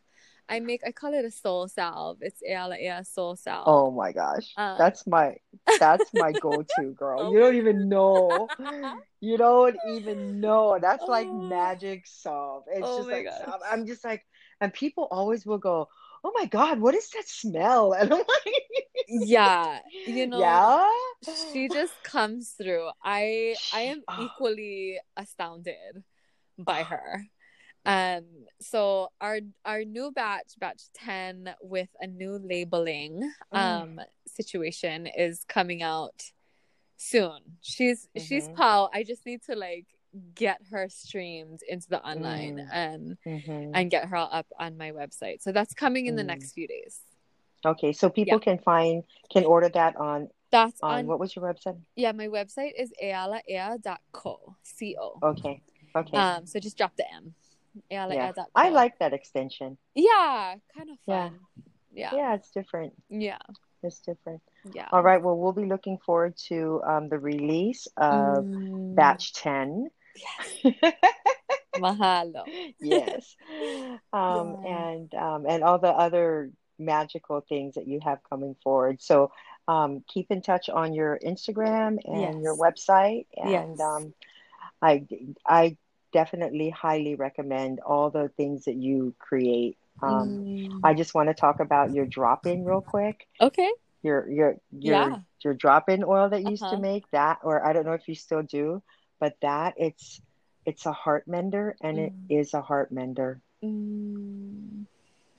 [0.47, 2.19] i make i call it a soul salve.
[2.21, 3.67] It's Eala Ea soul salve.
[3.67, 4.57] Oh my gosh.
[4.57, 5.35] Uh, that's my
[5.79, 7.23] that's my go-to girl.
[7.23, 8.49] Oh you don't even know.
[9.21, 10.77] You don't even know.
[10.81, 11.33] That's like Oh.
[11.33, 12.63] magic salve.
[12.71, 13.27] It's Oh just like
[13.71, 14.23] i'm just like
[14.61, 15.89] and people always will go
[16.23, 17.93] oh my god what is that smell?
[17.99, 18.63] And i'm like
[19.07, 20.87] yeah you know yeah?
[21.51, 22.89] she just comes through.
[23.03, 24.15] I i am Oh.
[24.21, 26.03] equally astounded
[26.57, 27.25] by her.
[27.85, 28.25] Um
[28.61, 35.81] so our our new batch batch 10 with a new labeling um situation is coming
[35.81, 36.31] out
[36.97, 37.39] soon.
[37.61, 38.55] She's she's Mhm.
[38.55, 39.87] pal i just need to like
[40.35, 42.67] get her streamed into the online Mm.
[42.71, 43.71] and Mhm.
[43.75, 45.41] and get her all up on my website.
[45.41, 46.27] So that's coming in the Mm.
[46.27, 47.01] next few days.
[47.65, 51.43] Okay so people can find can order that on that's on on what was your
[51.45, 51.79] website?
[51.95, 54.55] Yeah my website is ealaea.co
[54.91, 55.61] co okay
[55.95, 56.17] okay.
[56.17, 57.35] Um, so just drop the M.
[57.89, 59.77] Yeah, like yeah that i like that extension.
[59.93, 61.29] Yeah, kind of Yeah.
[61.91, 62.93] Yeah, yeah it's different.
[63.09, 63.37] Yeah,
[63.83, 64.41] it's different.
[64.73, 64.87] Yeah.
[64.91, 69.89] all right well we'll be looking forward to um the release of Mm, batch 10
[71.75, 72.45] Mahalo.
[72.79, 73.35] yes
[74.13, 74.63] um Yeah.
[74.63, 79.31] and um and all the other magical things that you have coming forward so
[79.67, 83.81] um keep in touch on your instagram and your website and Yes.
[83.81, 84.13] um
[84.81, 85.05] i
[85.47, 85.75] i
[86.13, 91.33] definitely highly recommend all the things that you create um Mm, i just want to
[91.33, 93.71] talk about your drop-in real quick okay.
[94.03, 95.23] your your your Yeah.
[95.43, 96.69] your drop-in oil that you used Uh-huh.
[96.69, 98.81] to make that or i don't know if you still do
[99.19, 100.21] but that it's
[100.65, 102.29] it's a heart mender and it Mm.
[102.29, 104.85] is a heart mender Mm,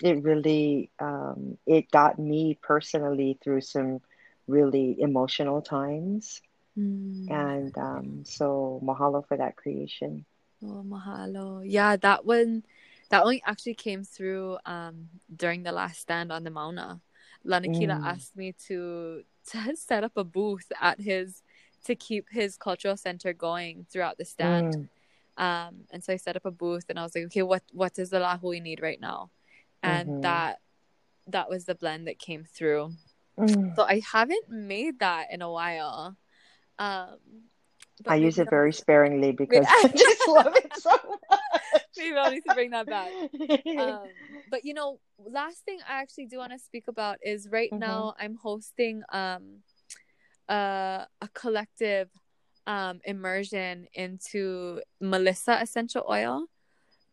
[0.03, 4.01] it really um, it got me personally through some
[4.47, 6.41] really emotional times
[6.77, 7.29] mm.
[7.29, 10.25] and um, so mahalo for that creation
[10.63, 11.63] Oh, mahalo.
[11.67, 12.65] Yeah, that one,
[13.11, 17.01] that one actually came through um during the last stand on the Mauna.
[17.47, 18.03] Lanakila Mm.
[18.03, 21.43] asked me to to set up a booth at his
[21.85, 24.77] to keep his cultural center going throughout the stand.
[24.77, 24.89] Mm,
[25.37, 27.95] Um, and so I set up a booth and I was like, okay, what what
[27.95, 29.31] does the lahui need right now?
[29.83, 30.23] And Mhm.
[30.23, 30.61] that
[31.27, 32.93] that was the blend that came through.
[33.39, 33.77] mm.
[33.77, 36.17] So I haven't made that in a while.
[36.79, 37.19] Um,
[38.09, 40.91] I use it very sparingly because I just love it so
[41.31, 41.41] much.
[41.97, 43.11] maybe I'll need to bring that back.
[43.79, 44.09] Um,
[44.49, 47.79] but you know, last thing I actually do want to speak about is right Mhm.
[47.79, 49.63] now I'm hosting um
[50.51, 52.11] a a collective
[52.67, 56.47] um immersion into Melissa essential oil.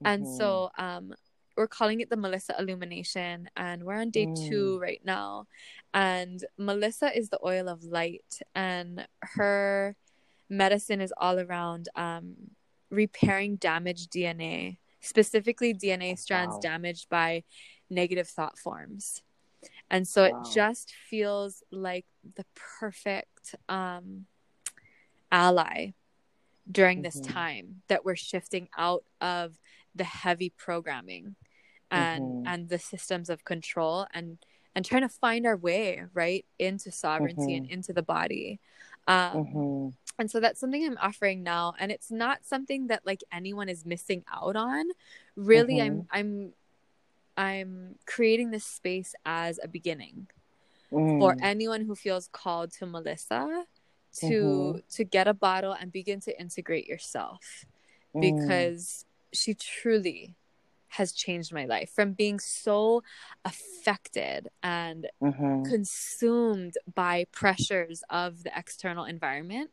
[0.04, 0.38] And Mhm.
[0.38, 1.14] so um
[1.56, 4.48] we're calling it the Melissa Illumination and we're on day Mm.
[4.50, 5.48] 2 right now.
[5.94, 9.08] And Melissa is the oil of light and
[9.38, 9.96] her
[10.50, 12.36] medicine is all around um
[12.92, 16.60] repairing damaged DNA, specifically DNA strands Wow.
[16.62, 17.44] damaged by
[17.90, 19.24] negative thought forms.
[19.90, 20.30] And so Wow.
[20.30, 22.06] it just feels like
[22.36, 24.26] the perfect um
[25.32, 25.92] ally
[26.72, 27.34] during this Mhm.
[27.34, 29.58] time that we're shifting out of
[29.96, 31.36] the heavy programming
[31.92, 32.44] and Mhm.
[32.46, 34.38] and the systems of control and
[34.76, 38.60] and trying to find our way right into sovereignty and into the body
[39.08, 39.94] um Mhm.
[40.20, 43.86] and so that's something i'm offering now and it's not something that like anyone is
[43.86, 44.86] missing out on
[45.36, 46.54] really i'm i'm
[47.38, 50.28] i'm creating this space as a beginning
[50.90, 51.40] for Mm.
[51.42, 53.66] anyone who feels called to melissa
[54.20, 54.34] to
[54.82, 54.88] Mhm.
[54.96, 57.66] to get a bottle and begin to integrate yourself
[58.16, 58.22] Mm.
[58.22, 60.36] because she truly
[60.88, 63.04] has changed my life from being so
[63.46, 65.66] affected and Mhm.
[65.68, 69.70] consumed by pressures of the external environment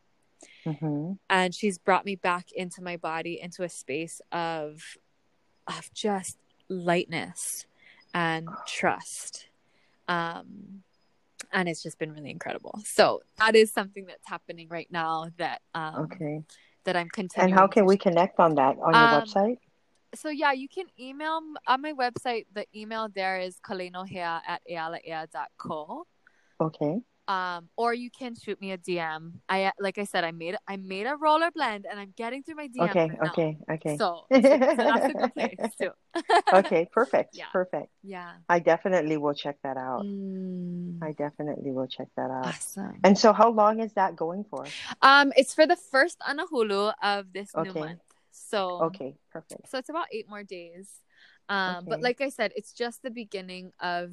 [0.66, 1.18] Mhm.
[1.30, 4.98] and she's brought me back into my body into a space of
[5.66, 6.36] of just
[6.68, 7.66] lightness
[8.12, 9.46] and trust
[10.08, 10.82] um
[11.52, 15.60] and it's just been really incredible so that is something that's happening right now that
[15.74, 16.42] um Okay.
[16.84, 19.58] that i'm continuing And how can we connect on that on your Um, website?
[20.14, 26.06] so yeah you can email on my website the email there is kaleinohea at ealaea.co
[26.60, 27.00] Okay.
[27.28, 30.76] Um or you can shoot me a dm i like i said i made i
[30.76, 33.10] made a roller blend and i'm getting through my dm Okay.
[33.18, 33.30] right.
[33.30, 33.58] Okay.
[33.70, 33.96] Okay.
[33.96, 35.90] so, so, so that's a good place too
[36.52, 36.88] okay.
[36.92, 37.34] Perfect.
[37.38, 37.46] Yeah.
[37.52, 37.88] Perfect.
[38.02, 40.02] yeah I definitely will check that out.
[40.04, 42.46] Mm, I definitely will check that out.
[42.46, 44.64] awesome And so, how long is that going for?
[45.02, 48.00] um it's for the first anahulu of this new month
[48.30, 49.16] so Okay.
[49.32, 49.68] Perfect.
[49.70, 50.88] so it's about eight more days
[51.48, 54.12] um but like i said it's just the beginning of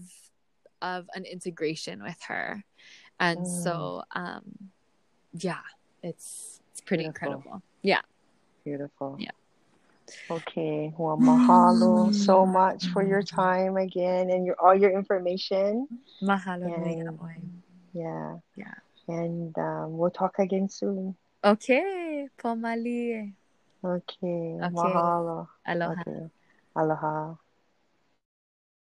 [0.82, 2.64] of an integration with her
[3.22, 3.64] and Mm.
[3.64, 4.44] so um
[5.32, 5.62] yeah
[6.02, 7.32] it's it's pretty Beautiful.
[7.32, 8.02] incredible yeah
[8.66, 9.18] Beautiful.
[9.18, 9.34] Yeah.
[10.30, 10.94] Okay.
[10.98, 12.54] Well, mahalo so Mm.
[12.54, 15.88] much for your time again and your all your information.
[16.22, 17.18] mahalo And
[17.94, 18.38] yeah.
[18.54, 18.78] Yeah.
[19.10, 21.18] And um, we'll talk again soon.
[21.44, 23.34] okay pomali
[23.82, 24.62] Okay.
[24.62, 24.78] Okay.
[24.78, 25.50] Mahalo.
[25.66, 26.22] aloha Okay.
[26.78, 27.16] Aloha.